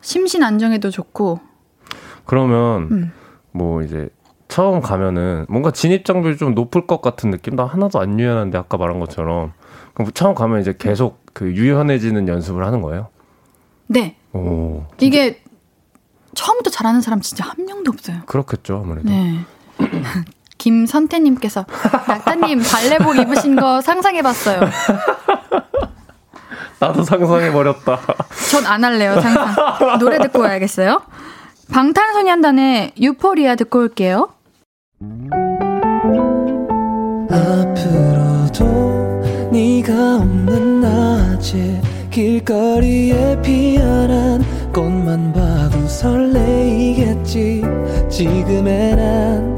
[0.01, 1.39] 심신 안정에도 좋고.
[2.25, 3.11] 그러면 음.
[3.51, 4.09] 뭐 이제
[4.47, 7.55] 처음 가면은 뭔가 진입 장벽이 좀 높을 것 같은 느낌?
[7.55, 9.53] 나 하나도 안 유연한데 아까 말한 것처럼
[9.93, 13.07] 그럼 처음 가면 이제 계속 그 유연해지는 연습을 하는 거예요?
[13.87, 14.15] 네.
[14.33, 14.83] 오.
[14.99, 15.41] 이게
[16.35, 18.21] 처음부터 잘하는 사람 진짜 한 명도 없어요.
[18.25, 19.09] 그렇겠죠, 아무래도.
[19.09, 19.39] 네.
[20.63, 21.65] 김선태님께서
[22.07, 24.61] 낙타님 발레복 입으신 거 상상해봤어요.
[26.79, 27.99] 나도 상상해버렸다.
[28.49, 29.97] 전 안 할래요, 상상.
[29.99, 31.01] 노래 듣고 와야겠어요.
[31.73, 34.29] 방탄소년단의 유포리아 듣고 올게요.
[37.29, 38.63] 앞으로도
[39.51, 44.41] 네가 없는 낮에 길거리에 피어난
[44.73, 47.63] 꽃만 봐도 설레이겠지
[48.09, 49.57] 지금의 난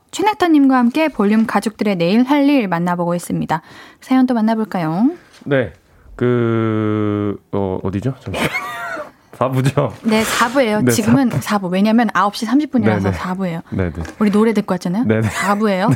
[0.11, 3.61] 최낙타님과 함께 볼륨 가족들의 내일 할 일 만나보고 있습니다.
[4.01, 5.11] 사연 또 만나볼까요?
[5.45, 5.73] 네.
[6.15, 8.15] 그, 어, 어디죠?
[8.19, 8.49] 잠시만요.
[9.31, 9.91] 4부죠?
[10.03, 10.83] 네, 4부예요.
[10.83, 11.41] 네, 지금은 4부.
[11.41, 11.71] 4부.
[11.71, 13.11] 왜냐면 9시 30분이라서 네네.
[13.17, 13.61] 4부예요.
[13.71, 13.91] 네네.
[14.19, 15.05] 우리 노래 듣고 왔잖아요?
[15.05, 15.27] 네네.
[15.27, 15.89] 4부예요.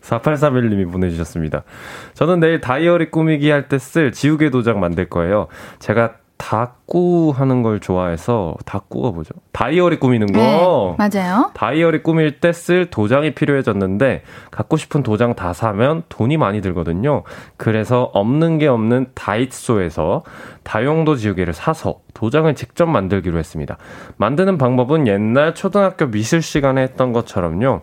[0.00, 1.62] 4831님이 보내주셨습니다.
[2.14, 5.48] 저는 내일 다이어리 꾸미기 할 때 쓸 지우개 도장 만들 거예요.
[5.80, 9.30] 제가 다꾸 하는 걸 좋아해서 다꾸가 뭐죠?
[9.52, 10.96] 다이어리 꾸미는 거.
[10.98, 11.52] 네, 맞아요.
[11.54, 17.22] 다이어리 꾸밀 때 쓸 도장이 필요해졌는데 갖고 싶은 도장 다 사면 돈이 많이 들거든요.
[17.56, 20.24] 그래서 없는 게 없는 다이소에서
[20.64, 23.78] 다용도 지우개를 사서 도장을 직접 만들기로 했습니다.
[24.16, 27.82] 만드는 방법은 옛날 초등학교 미술 시간에 했던 것처럼요.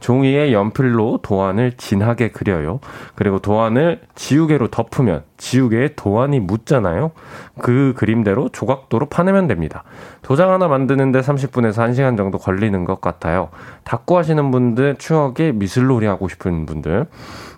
[0.00, 2.80] 종이에 연필로 도안을 진하게 그려요.
[3.14, 7.12] 그리고 도안을 지우개로 덮으면 지우개에 도안이 묻잖아요.
[7.58, 9.84] 그 그림대로 조각도로 파내면 됩니다.
[10.22, 13.48] 도장 하나 만드는데 30분에서 1시간 정도 걸리는 것 같아요.
[13.84, 17.06] 닦고 하시는 분들, 추억의 미술놀이 하고 싶은 분들,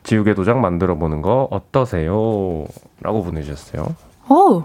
[0.02, 2.66] 지우개 도장 만들어 보는 거 어떠세요?
[3.00, 3.94] 라고 보내주셨어요.
[4.28, 4.64] 오!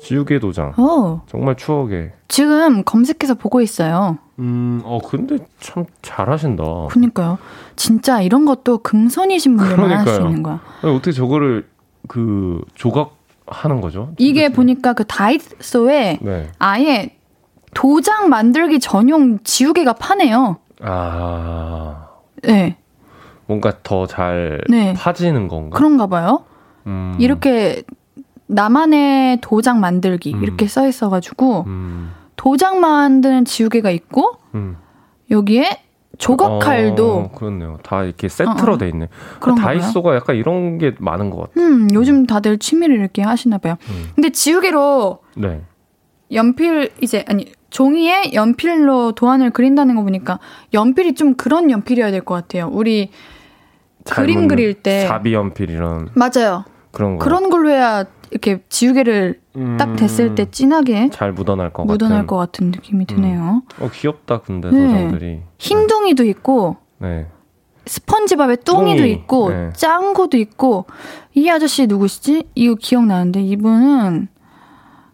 [0.00, 0.74] 지우개 도장.
[0.78, 1.20] 오.
[1.26, 2.12] 정말 추억의.
[2.28, 4.18] 지금 검색해서 보고 있어요.
[4.38, 6.62] 음, 어, 근데 참 잘하신다.
[6.90, 7.38] 그니까요.
[7.76, 10.60] 진짜 이런 것도 금손이신 분들만 할 수 있는 거야.
[10.82, 11.66] 아니, 어떻게 저거를
[12.08, 13.16] 그 조각
[13.46, 14.12] 하는 거죠?
[14.18, 16.50] 이게 보니까 그 다이소에 네.
[16.58, 17.16] 아예
[17.74, 20.56] 도장 만들기 전용 지우개가 파네요.
[20.82, 22.08] 아.
[22.42, 22.76] 네.
[23.46, 24.92] 뭔가 더잘 네.
[24.94, 25.76] 파지는 건가?
[25.78, 26.44] 그런가 봐요.
[26.86, 27.16] 음.
[27.18, 27.82] 이렇게
[28.48, 30.42] 나만의 도장 만들기 음.
[30.42, 32.12] 이렇게 써 있어가지고 음.
[32.36, 34.76] 도장 만드는 지우개가 있고 음.
[35.30, 35.82] 여기에
[36.18, 37.78] 조각칼도 어, 그렇네요.
[37.82, 38.78] 다 이렇게 세트로 어, 어.
[38.78, 39.08] 돼 있네.
[39.40, 41.64] 그런 다이소가 약간 이런 게 많은 것 같아요.
[41.64, 43.76] 음, 요즘 다들 취미를 이렇게 하시나 봐요.
[43.90, 44.10] 음.
[44.14, 45.62] 근데 지우개로 네.
[46.32, 50.38] 연필 이제 아니 종이에 연필로 도안을 그린다는 거 보니까
[50.72, 52.68] 연필이 좀 그런 연필이어야 될 것 같아요.
[52.72, 53.10] 우리
[54.08, 56.64] 그림 그릴 때 사비 연필 이런 맞아요.
[56.92, 61.84] 그런 거 그런 걸로 해야 이렇게 지우개를 음, 딱 댔을 때 진하게 잘 묻어날 것
[61.84, 62.26] 묻어날 같은.
[62.26, 63.06] 것 같은 느낌이 음.
[63.06, 63.62] 드네요.
[63.78, 63.84] 음.
[63.84, 64.86] 어 귀엽다 근데 네.
[64.86, 67.26] 도장들이 흰 둥이도 있고 네.
[67.86, 69.12] 스펀지밥에 뚱이도 뚱이.
[69.12, 69.70] 있고 네.
[69.74, 70.86] 짱구도 있고
[71.34, 72.48] 이 아저씨 누구시지?
[72.54, 74.28] 이거 기억나는데 이분은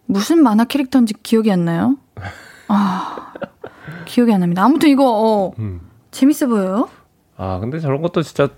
[0.07, 1.97] 무슨 만화 캐릭터인지 기억이 안 나요.
[2.69, 3.33] 아
[4.07, 4.65] 기억이 안 납니다.
[4.65, 5.81] 아무튼 이거 어, 음.
[6.11, 6.89] 재밌어 보여요.
[7.37, 8.49] 아 근데 저런 것도 진짜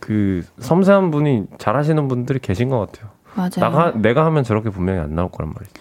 [0.00, 3.10] 그 섬세한 분이 잘하시는 분들이 계신 것 같아요.
[3.34, 3.50] 맞아요.
[3.58, 5.72] 나가, 내가 하면 저렇게 분명히 안 나올 거란 말이지.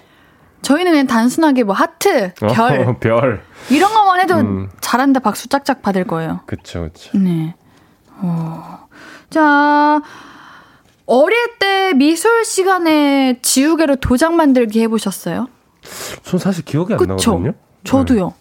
[0.61, 4.69] 저희는 그냥 단순하게 뭐 하트, 어, 별, 어, 별 이런 것만 해도 음.
[4.79, 6.41] 잘한다 박수 짝짝 받을 거예요.
[6.45, 7.17] 그렇죠, 그렇죠.
[7.17, 7.55] 네.
[8.19, 8.87] 어.
[9.29, 10.01] 자,
[11.07, 15.47] 어릴 때 미술 시간에 지우개로 도장 만들기 해보셨어요?
[16.23, 17.13] 전 사실 기억이 안 그쵸?
[17.31, 17.53] 나거든요.
[17.83, 18.27] 저도요.
[18.27, 18.33] 네.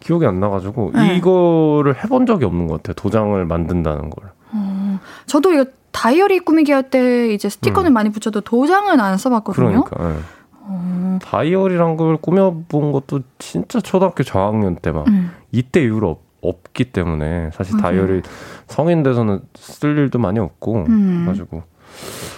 [0.00, 1.16] 기억이 안 나가지고 네.
[1.16, 2.94] 이거를 해본 적이 없는 것 같아요.
[2.94, 4.30] 도장을 만든다는 걸.
[4.96, 7.94] 어, 저도 이거 다이어리 꾸미기 할 때 이제 스티커는 음.
[7.94, 9.84] 많이 붙여도 도장은 안 써봤거든요.
[9.84, 10.08] 그러니까.
[10.08, 10.18] 네.
[10.68, 11.18] 어...
[11.22, 15.32] 다이어리란 걸 꾸며본 것도 진짜 초등학교 저학년 때막 음.
[15.52, 17.76] 이때 이후로 없, 없기 때문에 사실.
[17.78, 18.22] 다이어리
[18.66, 21.24] 성인 돼서는 쓸 일도 많이 없고 음.
[21.26, 21.62] 가지고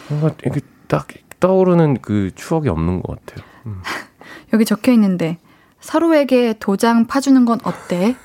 [0.08, 1.08] 뭔가 이게 딱
[1.40, 3.44] 떠오르는 그 추억이 없는 것 같아요.
[3.66, 3.82] 음.
[4.52, 5.38] 여기 적혀 있는데
[5.80, 8.16] 서로에게 도장 파주는 건 어때?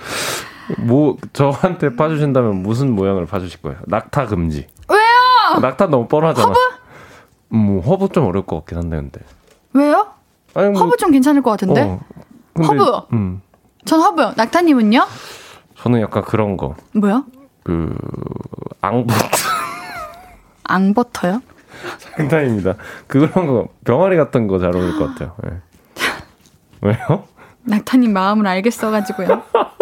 [0.78, 3.78] 뭐 저한테 파주신다면 무슨 모양을 파주실 거예요?
[3.86, 4.66] 낙타 금지.
[4.88, 5.60] 왜요?
[5.60, 6.48] 낙타 너무 뻔하잖아.
[6.48, 6.58] 허브?
[7.48, 9.20] 뭐 허브 좀 어려울 것 같긴 한데 근데.
[9.72, 10.06] 왜요?
[10.54, 11.82] 아니, 뭐, 허브 좀 괜찮을 것 같은데.
[11.82, 12.00] 어,
[12.54, 13.06] 근데, 허브.
[13.12, 13.40] 음.
[13.84, 14.34] 전 허브요.
[14.36, 15.06] 낙타님은요?
[15.76, 16.74] 저는 약간 그런 거.
[16.92, 17.24] 뭐요?
[17.64, 17.94] 그
[18.80, 19.14] 앙버터.
[20.64, 21.42] 앙버터요?
[22.16, 22.74] 장난입니다.
[23.06, 25.34] 그런 거 병아리 같은 거 잘 어울릴 것 같아요.
[25.42, 25.50] 네.
[26.82, 27.24] 왜요?
[27.62, 29.42] 낙타님 마음을 알겠어가지고요.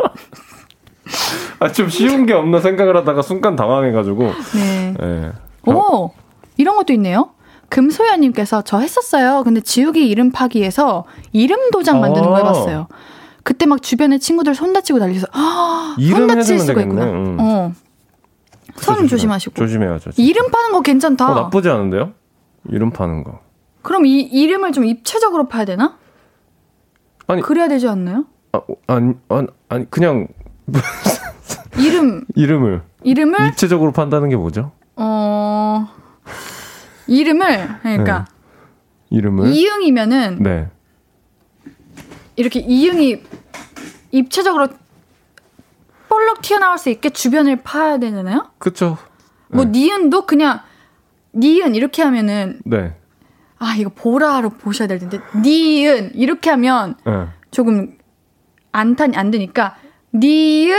[1.61, 4.33] 아, 좀 쉬운 게 없나 생각을 하다가 순간 당황해가지고.
[4.55, 4.95] 네.
[4.99, 5.33] 네.
[5.67, 6.13] 오!
[6.57, 7.31] 이런 것도 있네요.
[7.69, 9.43] 금소연님께서 저 했었어요.
[9.45, 12.89] 근데 지우기 이름 파기에서 이름 도장 만드는 아~ 거 해봤어요.
[13.43, 17.03] 그때 막 주변에 친구들 손 다치고 난리서 아, 손 다칠 수가 되겠네.
[17.03, 17.05] 있구나.
[17.05, 17.37] 응.
[17.41, 17.73] 어.
[18.77, 19.55] 손 조심하시고.
[19.55, 20.13] 조심해야죠.
[20.13, 20.23] 진짜.
[20.23, 21.31] 이름 파는 거 괜찮다.
[21.31, 22.13] 어, 나쁘지 않은데요?
[22.71, 23.41] 이름 파는 거.
[23.83, 25.97] 그럼 이 이름을 좀 입체적으로 파야 되나?
[27.27, 28.25] 아니 그래야 되지 않나요?
[28.53, 29.15] 아, 아니,
[29.69, 30.29] 아니 그냥
[31.79, 34.73] 이름 이름을 이름을 입체적으로 판다는 게 뭐죠?
[34.97, 35.89] 어
[37.07, 38.27] 이름을 그러니까
[39.11, 39.16] 네.
[39.16, 40.69] 이름을 이응이면은 네.
[42.37, 43.23] 이렇게 이응이
[44.11, 44.69] 입체적으로
[46.09, 48.51] 볼록 튀어나올 수 있게 주변을 파야 되잖아요.
[48.59, 48.97] 그렇죠.
[49.49, 49.71] 뭐 네.
[49.73, 50.61] 니은도 그냥
[51.35, 52.95] 니은 이렇게 하면은 네.
[53.59, 57.27] 아 이거 보라로 보셔야 될 텐데 니은 이렇게 하면 네.
[57.51, 57.97] 조금
[58.73, 59.77] 안탄 안 되니까
[60.15, 60.75] 니은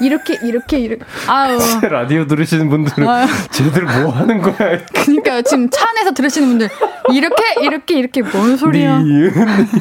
[0.00, 1.58] 이렇게 이렇게 이렇게 아우
[1.90, 4.54] 라디오 들으시는 분들은 아 쟤들 뭐 하는 거야?
[4.94, 6.68] 그러니까요 지금 차 안에서 들으시는 분들
[7.12, 8.98] 이렇게 이렇게 이렇게 뭔 소리야?
[9.00, 9.32] 니은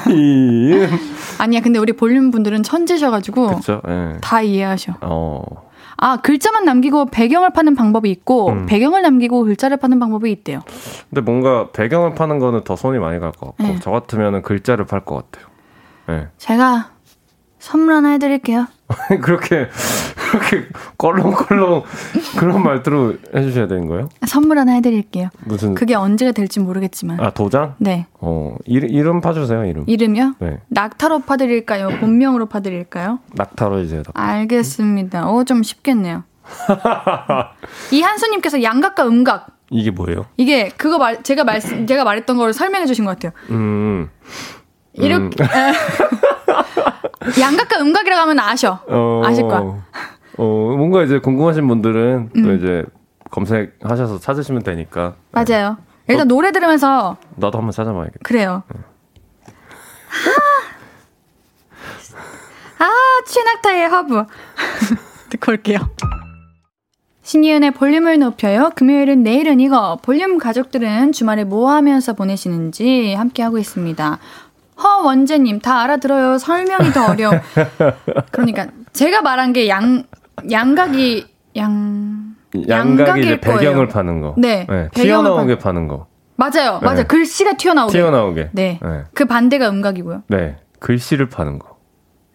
[0.08, 0.89] 니은
[1.38, 3.82] 아니야 근데 우리 볼륨 분들은 천재셔가지고 그쵸?
[3.86, 4.16] 네.
[4.22, 4.93] 다 이해하셔.
[5.02, 5.43] 어.
[6.00, 8.66] 아 글자만 남기고 배경을 파는 방법이 있고 음.
[8.68, 10.62] 배경을 남기고 글자를 파는 방법이 있대요.
[11.10, 13.78] 근데 뭔가 배경을 파는 거는 더 손이 많이 갈 것 같고 네.
[13.82, 15.48] 저 같으면은 글자를 팔 것 같아요.
[16.08, 16.28] 네.
[16.38, 16.91] 제가
[17.60, 18.68] 선물 하나 해드릴게요.
[19.22, 19.68] 그렇게
[20.32, 20.68] 그렇게
[20.98, 21.84] 껄렁껄렁
[22.38, 24.10] 그런 말투로 해주셔야 되는 거예요?
[24.28, 25.30] 선물 하나 해드릴게요.
[25.45, 27.20] 무슨 그게 언제가 될지 모르겠지만.
[27.20, 27.76] 아 도장?
[27.78, 28.06] 네.
[28.20, 29.84] 어 이름 이름 파주세요 이름.
[29.88, 30.36] 이름이요?
[30.39, 30.58] 네.
[30.68, 32.00] 낙타로 파드릴까요?
[32.00, 33.20] 본명으로 파드릴까요?
[33.34, 33.98] 낙타로 이제.
[33.98, 34.12] 낙타.
[34.16, 35.30] 알겠습니다.
[35.30, 36.24] 오좀 쉽겠네요.
[37.91, 39.48] 이한수님께서 양각과 음각.
[39.70, 40.26] 이게 뭐예요?
[40.38, 43.34] 이게 그거 말 제가 말 제가 말했던 거를 설명해 주신 것 같아요.
[43.52, 44.10] 음.
[44.98, 45.48] 이렇게 음.
[47.39, 48.80] 양각과 음각이라고 하면 아셔.
[48.88, 49.60] 어, 아실 거야.
[50.38, 50.43] 어,
[50.78, 52.43] 뭔가 이제 궁금하신 분들은 음.
[52.43, 52.86] 또 이제
[53.32, 55.16] 검색하셔서 찾으시면 되니까.
[55.32, 55.78] 맞아요.
[56.08, 58.20] 일단 어, 노래 들으면서 나도 한번 찾아봐야겠다.
[58.24, 58.64] 그래요.
[58.74, 58.80] 네.
[62.80, 62.91] 아, 아
[63.26, 64.24] 최낙타의 허브
[65.30, 65.80] 듣고 올게요.
[67.24, 68.72] 신예은의 볼륨을 높여요.
[68.76, 69.98] 금요일은 내일은 이거.
[70.02, 74.20] 볼륨 가족들은 주말에 뭐 하면서 보내시는지 함께하고 있습니다.
[74.82, 76.38] 허원재님, 다 알아들어요.
[76.38, 77.34] 설명이 더 어려워.
[78.32, 80.03] 그러니까, 제가 말한 게 양,
[80.51, 81.25] 양각이,
[81.55, 82.36] 양,
[82.67, 84.36] 양각이 이제 배경을 파는 거.
[84.38, 84.65] 네.
[84.69, 84.89] 네.
[84.93, 85.71] 튀어나오게 파...
[85.71, 86.07] 는 거.
[86.36, 86.80] 맞아요.
[86.82, 86.97] 맞아요.
[86.97, 87.03] 네.
[87.05, 87.91] 글씨가 튀어나오게.
[87.97, 88.49] 튀어나오게.
[88.53, 88.80] 네.
[88.82, 89.03] 네.
[89.13, 90.23] 그 반대가 음각이고요.
[90.28, 90.57] 네.
[90.80, 91.78] 글씨를 파는 거.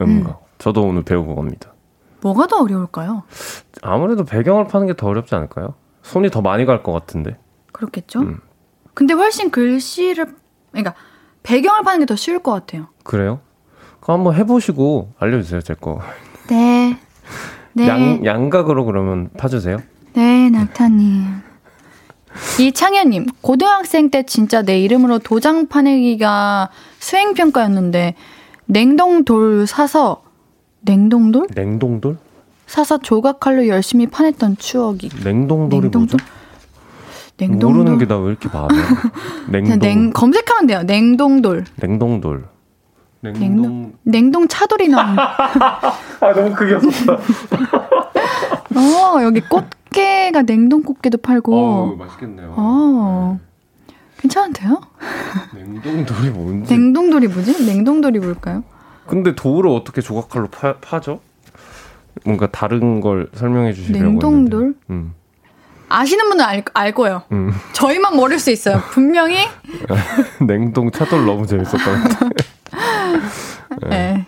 [0.00, 0.30] 음각.
[0.30, 0.46] 음.
[0.58, 1.72] 저도 오늘 배우고 갑니다.
[2.20, 3.22] 뭐가 더 어려울까요?
[3.82, 5.74] 아무래도 배경을 파는 게 더 어렵지 않을까요?
[6.02, 7.36] 손이 더 많이 갈 것 같은데.
[7.72, 8.20] 그렇겠죠.
[8.20, 8.40] 음.
[8.94, 10.26] 근데 훨씬 글씨를
[10.72, 10.94] 그러니까
[11.42, 12.88] 배경을 파는 게 더 쉬울 것 같아요.
[13.04, 13.40] 그래요?
[14.00, 16.00] 그럼 한번 해보시고 알려주세요, 제 거.
[16.48, 16.98] 네.
[17.72, 17.88] 네.
[17.88, 19.78] 양, 양각으로 그러면 파주세요.
[20.14, 21.24] 네, 낙타님.
[22.60, 28.14] 이창현님, 고등학생 때 진짜 내 이름으로 도장 파내기가 수행평가였는데,
[28.66, 30.22] 냉동돌 사서,
[30.80, 31.46] 냉동돌?
[31.54, 32.16] 냉동돌?
[32.66, 35.10] 사서 조각칼로 열심히 파냈던 추억이.
[35.24, 35.98] 냉동돌이 냉동돌?
[36.00, 36.16] 뭐죠?
[37.48, 37.72] 냉동돌.
[37.72, 38.68] 모르는 게 나 왜 이렇게 많아?
[39.48, 39.78] 냉동.
[39.78, 40.82] 냉, 검색하면 돼요.
[40.82, 41.64] 냉동돌.
[41.76, 42.44] 냉동돌.
[43.22, 43.92] 냉동.
[44.02, 45.16] 냉동, 차돌이 나온.
[45.18, 45.92] 아,
[46.34, 47.14] 너무 크게 썼어.
[48.74, 51.54] 어, 여기 꽃게가 냉동 꽃게도 팔고.
[51.56, 52.54] 어, 맛있겠네요.
[52.56, 53.38] 어.
[54.18, 54.80] 괜찮은데요?
[55.54, 56.72] 냉동돌이 뭔지.
[56.72, 57.66] 냉동돌이 뭐지?
[57.66, 58.62] 냉동돌이 뭘까요?
[59.06, 61.20] 근데 돌을 어떻게 조각칼로 파, 파죠?
[62.24, 64.74] 뭔가 다른 걸 설명해 주시려고 냉동돌?
[64.90, 65.14] 음.
[65.92, 67.22] 아시는 분은 알, 알 거예요.
[67.32, 67.52] 음.
[67.72, 68.80] 저희만 모를 수 있어요.
[68.90, 69.46] 분명히.
[70.46, 72.30] 냉동 차돌 너무 재밌었던 것 같아요.
[73.82, 73.88] 네.
[73.88, 74.26] 네.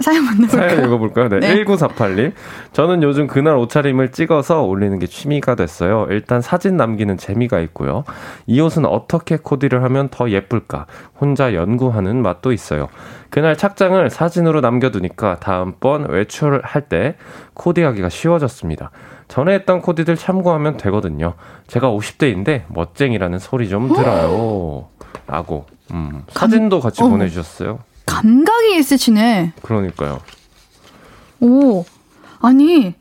[0.00, 0.68] 사연 만나볼까요?
[0.68, 1.28] 사연 읽어볼까요?
[1.28, 1.40] 네.
[1.40, 1.64] 네.
[1.64, 2.32] 1948님.
[2.72, 6.06] 저는 요즘 그날 옷차림을 찍어서 올리는 게 취미가 됐어요.
[6.10, 8.04] 일단 사진 남기는 재미가 있고요.
[8.46, 10.86] 이 옷은 어떻게 코디를 하면 더 예쁠까?
[11.20, 12.88] 혼자 연구하는 맛도 있어요.
[13.30, 17.16] 그날 착장을 사진으로 남겨두니까 다음번 외출을 할때
[17.54, 18.92] 코디하기가 쉬워졌습니다.
[19.30, 21.34] 전에 했던 코디들 참고하면 되거든요.
[21.68, 24.88] 제가 50대인데 멋쟁이라는 소리 좀 들어요.
[25.26, 25.66] 라고.
[25.92, 27.10] 음, 사진도 같이 감, 어.
[27.10, 27.78] 보내주셨어요.
[28.06, 29.52] 감각이 있으시네.
[29.62, 30.20] 그러니까요.
[31.40, 31.84] 오,
[32.40, 32.94] 아니.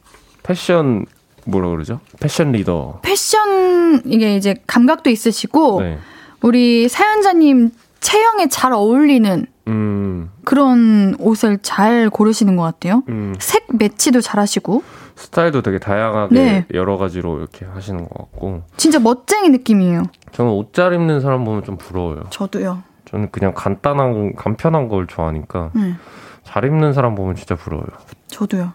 [0.43, 1.07] 패션,
[1.45, 1.99] 뭐라 그러죠?
[2.19, 2.99] 패션 리더.
[3.01, 5.97] 패션, 이게 이제 감각도 있으시고, 네.
[6.41, 7.71] 우리 사연자님
[8.01, 10.29] 체형에 잘 어울리는 음.
[10.45, 13.03] 그런 옷을 잘 고르시는 것 같아요.
[13.09, 13.33] 음.
[13.39, 14.83] 색 매치도 잘 하시고.
[15.19, 16.65] 스타일도 되게 다양하게 네.
[16.73, 18.63] 여러 가지로 이렇게 하시는 것 같고.
[18.77, 20.03] 진짜 멋쟁이 느낌이에요.
[20.31, 22.23] 저는 옷 잘 입는 사람 보면 좀 부러워요.
[22.29, 22.83] 저도요.
[23.05, 25.71] 저는 그냥 간단한, 간편한 걸 좋아하니까.
[25.73, 25.95] 네.
[26.43, 27.87] 잘 입는 사람 보면 진짜 부러워요.
[28.27, 28.71] 저도요.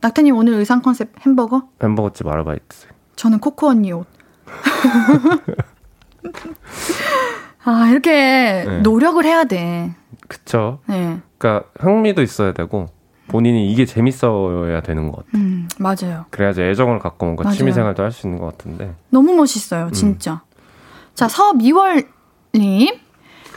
[0.00, 1.64] 낙타님 오늘 의상 컨셉 햄버거?
[1.82, 2.86] 햄버거집 아르바이트.
[3.16, 4.06] 저는 코코 언니 옷.
[7.64, 8.80] 아, 이렇게 네.
[8.80, 9.94] 노력을 해야 돼.
[10.26, 10.78] 그쵸.
[10.86, 11.20] 네.
[11.36, 12.86] 그러니까 흥미도 있어야 되고
[13.30, 15.42] 본인이 이게 재밌어야 되는 것 같아요.
[15.42, 16.24] 음, 맞아요.
[16.30, 17.56] 그래야지 애정을 갖고 뭔가 맞아요.
[17.56, 18.94] 취미생활도 할 수 있는 것 같은데.
[19.10, 19.92] 너무 멋있어요, 음.
[19.92, 20.32] 진짜.
[20.32, 20.38] 음.
[21.14, 22.04] 자, 서미월님.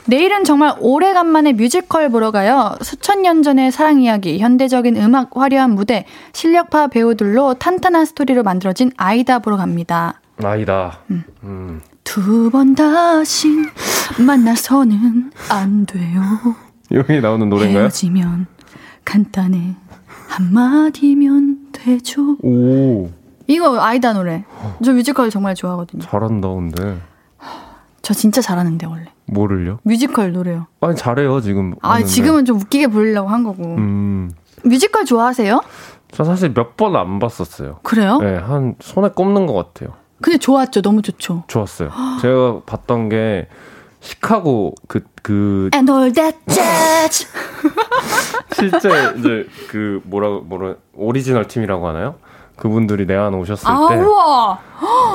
[0.05, 2.75] 내일은 정말 오래간만에 뮤지컬 보러 가요.
[2.81, 9.39] 수천 년 전의 사랑 이야기, 현대적인 음악 화려한 무대, 실력파 배우들로 탄탄한 스토리로 만들어진 아이다
[9.39, 10.19] 보러 갑니다.
[10.43, 10.99] 아이다.
[11.11, 11.23] 음.
[11.43, 11.81] 음.
[12.03, 13.47] 두번 다시
[14.19, 16.21] 만나서는 안 돼요.
[16.91, 17.83] 여기 나오는 노래인가요?
[17.83, 18.47] 헤어지면
[19.05, 19.75] 간단해
[20.27, 22.37] 한마디면 되죠.
[22.41, 23.09] 오.
[23.47, 24.45] 이거 아이다 노래.
[24.83, 26.01] 저 뮤지컬 정말 좋아하거든요.
[26.01, 26.97] 잘한다 근데.
[28.01, 29.05] 저 진짜 잘하는데 원래.
[29.27, 29.79] 뭐를요?
[29.83, 30.67] 뮤지컬 노래요.
[30.81, 31.75] 아니 잘해요 지금.
[31.81, 32.01] 아.
[32.03, 33.63] 지금은 좀 웃기게 부르려고 한 거고.
[33.75, 34.31] 음.
[34.65, 35.61] 뮤지컬 좋아하세요?
[36.11, 37.79] 저 사실 몇 번 안 봤었어요.
[37.83, 38.17] 그래요?
[38.19, 39.93] 네, 한 손에 꼽는 것 같아요.
[40.21, 40.81] 근데 좋았죠.
[40.81, 41.43] 너무 좋죠.
[41.47, 41.89] 좋았어요.
[42.21, 43.47] 제가 봤던 게
[44.03, 45.69] 시카고 그, 그.
[45.73, 47.25] And all that jazz.
[48.53, 52.15] 실제 이제 그 뭐라, 뭐라, 오리지널 팀이라고 하나요?
[52.57, 54.59] 그분들이 내한 오셨을 아, 때 우와.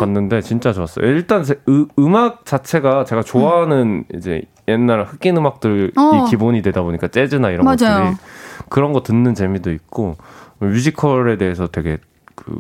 [0.01, 1.07] 봤는데 진짜 좋았어요.
[1.07, 4.17] 일단 제, 으, 음악 자체가 제가 좋아하는 음.
[4.17, 6.25] 이제 옛날 흑인 음악들이 어.
[6.29, 7.77] 기본이 되다 보니까 재즈나 이런 맞아요.
[7.77, 8.17] 것들이
[8.71, 10.17] 그런 거 듣는 재미도 있고
[10.59, 11.99] 뮤지컬에 대해서 되게
[12.35, 12.59] 그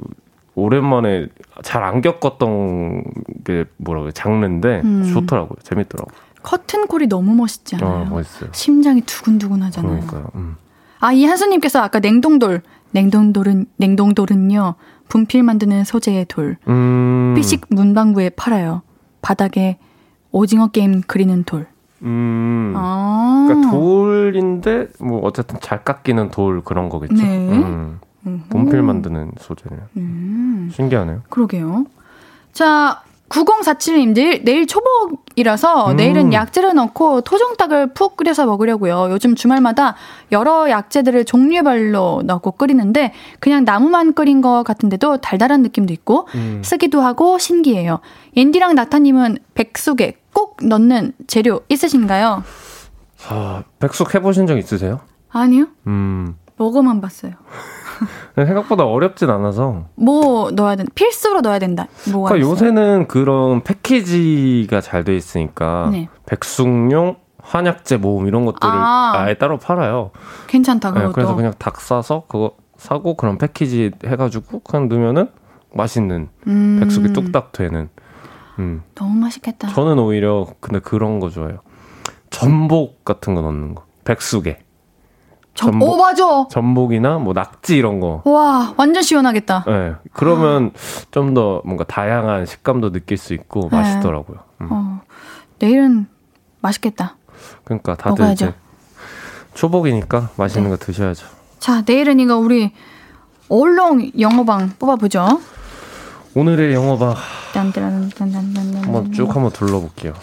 [0.59, 1.29] 오랜만에
[1.63, 3.05] 잘 안 겪었던
[3.45, 5.11] 게 뭐라 그래 장르인데 음.
[5.13, 5.57] 좋더라고요.
[5.63, 6.15] 재밌더라고요.
[6.43, 8.03] 커튼콜이 너무 멋있지 않아요?
[8.03, 8.51] 어, 멋있어요.
[8.53, 9.93] 심장이 두근두근 하잖아요.
[9.93, 10.31] 그러니까요.
[10.35, 10.57] 음.
[11.01, 14.75] 아, 이 한수님께서 아까 냉동돌, 냉동돌은, 냉동돌은요,
[15.09, 16.57] 분필 만드는 소재의 돌.
[16.69, 17.35] 음.
[17.37, 18.83] 피식 문방구에 팔아요.
[19.23, 19.79] 바닥에
[20.33, 21.67] 오징어 게임 그리는 돌.
[22.03, 22.73] 음.
[22.77, 23.47] 아.
[23.49, 27.15] 그러니까 돌인데, 뭐, 어쨌든 잘 깎이는 돌 그런 거겠죠.
[27.15, 27.49] 네.
[27.51, 28.01] 음.
[28.51, 29.81] 본필 만드는 소재네요.
[29.97, 30.71] 음.
[30.73, 31.23] 신기하네요.
[31.29, 31.87] 그러게요.
[32.53, 35.97] 자, 9047님들 내일 초복이라서 음.
[35.97, 39.09] 내일은 약재를 넣고 토종닭을 푹 끓여서 먹으려고요.
[39.11, 39.97] 요즘 주말마다
[40.33, 46.63] 여러 약재들을 종류별로 넣고 끓이는데 그냥 나무만 끓인 것 같은데도 달달한 느낌도 있고 음.
[46.65, 48.01] 쓰기도 하고 신기해요.
[48.37, 52.43] 옌디랑 나타님은 백숙에 꼭 넣는 재료 있으신가요?
[53.29, 55.01] 아, 백숙 해보신 적 있으세요?
[55.31, 55.67] 아니요.
[55.87, 56.37] 음.
[56.57, 57.33] 먹어만 봤어요.
[58.37, 59.85] 생각보다 어렵진 않아서.
[59.95, 61.87] 뭐 넣어야 된 필수로 넣어야 된다.
[62.13, 66.09] 뭐가 그러니까 요새는 그런 패키지가 잘 돼 있으니까 네.
[66.27, 69.27] 백숙용 한약재 모음 이런 것들을 아.
[69.29, 70.11] 예 따로 팔아요.
[70.49, 71.07] 괜찮다 그것도.
[71.09, 75.29] 네, 그래서 그냥 닭 싸서 그거 사고 그런 패키지 해가지고 그냥 넣으면은
[75.73, 76.79] 맛있는 음.
[76.81, 77.89] 백숙이 뚝딱 되는.
[78.59, 78.83] 음.
[78.95, 79.69] 너무 맛있겠다.
[79.69, 81.61] 저는 오히려 근데 그런 거 좋아해요.
[82.31, 83.85] 전복 같은 거 넣는 거.
[84.05, 84.59] 백숙에.
[85.59, 86.47] 전, 복 오, 맞아.
[86.53, 88.23] 전복이나 뭐 낙지 이런 거.
[88.25, 89.65] 와, 완전 시원하겠다.
[89.67, 89.95] 네.
[90.13, 90.71] 그러면
[91.11, 93.77] 좀더 뭔가 다양한 식감도 느낄 수 있고 네.
[93.77, 94.39] 맛있더라고요.
[94.61, 94.69] 음.
[94.71, 95.01] 어,
[95.59, 96.07] 내일은
[96.61, 97.17] 맛있겠다.
[97.65, 98.45] 그러니까 다들 먹어야죠.
[98.47, 98.55] 이제
[99.55, 100.77] 초복이니까 맛있는 네.
[100.77, 101.27] 거 드셔야죠.
[101.59, 102.73] 자, 내일은 이거 우리
[103.49, 105.41] 얼렁 영어방 뽑아보죠.
[106.37, 107.17] 오늘의 영어방
[107.53, 110.15] 한번 쭉 한번 둘러볼게요.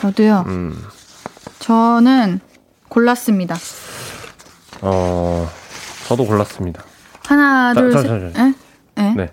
[0.00, 0.44] 저도요.
[0.46, 0.80] 음.
[1.58, 2.38] 저는
[2.88, 3.56] 골랐습니다.
[4.82, 5.48] 어,
[6.06, 6.82] 저도 골랐습니다.
[7.26, 8.08] 하나, 둘, 자, 셋.
[8.08, 8.46] 자, 자,
[8.98, 9.14] 에?
[9.16, 9.30] 네.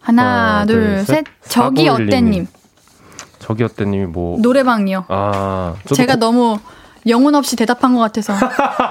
[0.00, 1.24] 하나, 하나 둘, 셋.
[1.48, 2.46] 저기 어때님.
[3.38, 5.04] 저기 어때님이 뭐 노래방이요.
[5.08, 6.20] 아, 제가 고...
[6.20, 6.58] 너무
[7.06, 8.34] 영혼 없이 대답한 것 같아서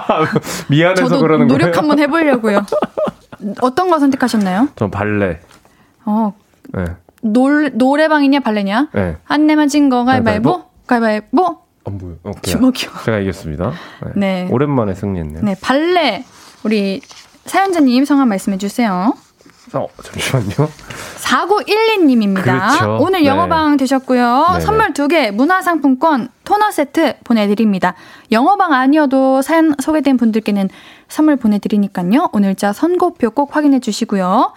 [0.68, 1.58] 미안해서 그러는 거예요.
[1.58, 2.64] 노력 한번 해보려고요.
[3.60, 4.68] 어떤 거 선택하셨나요?
[4.76, 5.40] 전 발레.
[6.04, 6.34] 어.
[6.74, 6.84] 네.
[7.22, 8.88] 노, 노래방이냐 발레냐?
[8.92, 9.16] 네.
[9.26, 10.64] 안 내면 진거 가위바위보?
[10.86, 11.67] 가위바위보?
[11.88, 12.14] 안 보여.
[12.22, 12.90] 어, 주먹이요.
[13.04, 13.72] 제가 이겼습니다.
[14.14, 14.44] 네.
[14.44, 14.48] 네.
[14.50, 15.42] 오랜만에 승리했네요.
[15.42, 16.24] 네, 발레.
[16.64, 17.00] 우리
[17.46, 19.14] 사연자님 성함 말씀해 주세요.
[19.74, 20.68] 어, 잠시만요.
[21.20, 22.42] 4912님입니다.
[22.42, 22.98] 그렇죠.
[23.00, 23.26] 오늘 네.
[23.26, 24.46] 영어방 되셨고요.
[24.52, 24.60] 네네.
[24.64, 27.94] 선물 2개, 문화상품권, 토너 세트 보내드립니다.
[28.32, 30.68] 영어방 아니어도 사연 소개된 분들께는
[31.08, 32.30] 선물 보내드리니까요.
[32.32, 34.52] 오늘자 선고표 꼭 확인해 주시고요.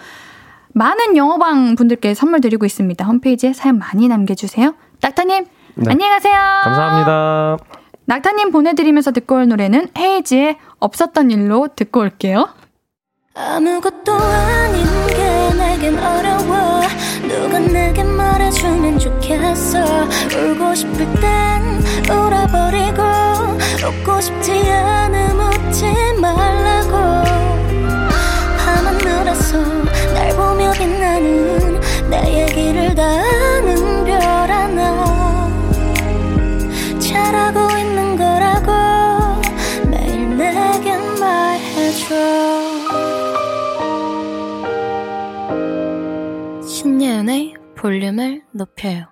[0.73, 3.05] 많은 영어방 분들께 선물 드리고 있습니다.
[3.05, 4.75] 홈페이지에 사연 많이 남겨주세요.
[5.01, 5.45] 딱타님,
[5.75, 5.91] 네.
[5.91, 6.37] 안녕히 가세요.
[6.63, 7.57] 감사합니다.
[8.05, 12.49] 낙타님 보내드리면서 듣고 올 노래는 헤이지의 없었던 일로 듣고 올게요.
[13.33, 16.81] 아무것도 아닌 게 내겐 어려워
[17.25, 19.79] 누가 내게 말해주면 좋겠어
[20.35, 23.01] 울고 싶을 땐 울어버리고
[23.87, 25.85] 웃고 싶지 않음 웃지
[26.19, 26.91] 말라고
[28.57, 29.57] 밤하늘에서
[30.13, 32.47] 날 보며 빛나는 내얘
[47.81, 49.07] 볼륨을 높여요.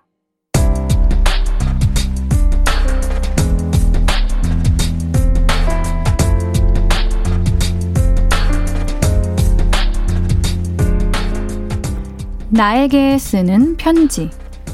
[12.51, 14.29] 나에게 쓰는 편지.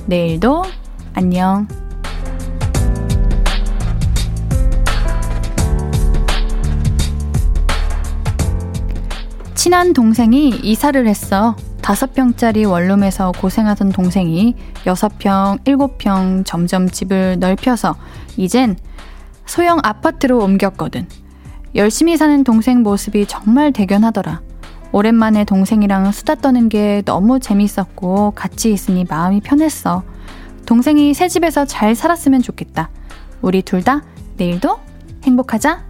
[0.07, 0.63] 내일도
[1.13, 1.65] 안녕.
[9.53, 11.55] 친한 동생이 이사를 했어.
[11.85, 14.55] 다섯 평짜리 원룸에서 고생하던 동생이
[14.87, 17.95] 여섯 평, 일곱 평 점점 집을 넓혀서
[18.37, 18.75] 이젠
[19.45, 21.07] 소형 아파트로 옮겼거든.
[21.75, 24.41] 열심히 사는 동생 모습이 정말 대견하더라.
[24.93, 30.01] 오랜만에 동생이랑 수다 떠는 게 너무 재밌었고 같이 있으니 마음이 편했어.
[30.65, 32.89] 동생이 새 집에서 잘 살았으면 좋겠다.
[33.43, 34.01] 우리 둘 다
[34.37, 34.79] 내일도
[35.23, 35.83] 행복하자.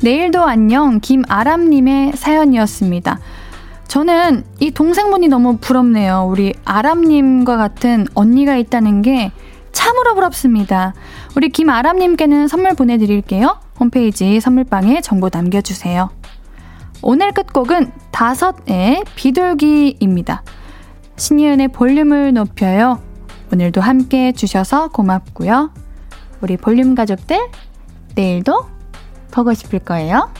[0.00, 3.18] 내일도 안녕 김아람님의 사연이었습니다.
[3.88, 6.28] 저는 이 동생분이 너무 부럽네요.
[6.30, 9.32] 우리 아람님과 같은 언니가 있다는 게
[9.72, 10.94] 참으로 부럽습니다.
[11.36, 13.58] 우리 김아람님께는 선물 보내드릴게요.
[13.80, 16.10] 홈페이지 선물방에 정보 남겨주세요.
[17.02, 20.42] 오늘 끝곡은 다섯의 비둘기입니다.
[21.16, 23.00] 신예은의 볼륨을 높여요.
[23.52, 25.72] 오늘도 함께 해주셔서 고맙고요.
[26.40, 27.38] 우리 볼륨 가족들,
[28.14, 28.77] 내일도
[29.30, 30.30] 보고 싶을 거예요.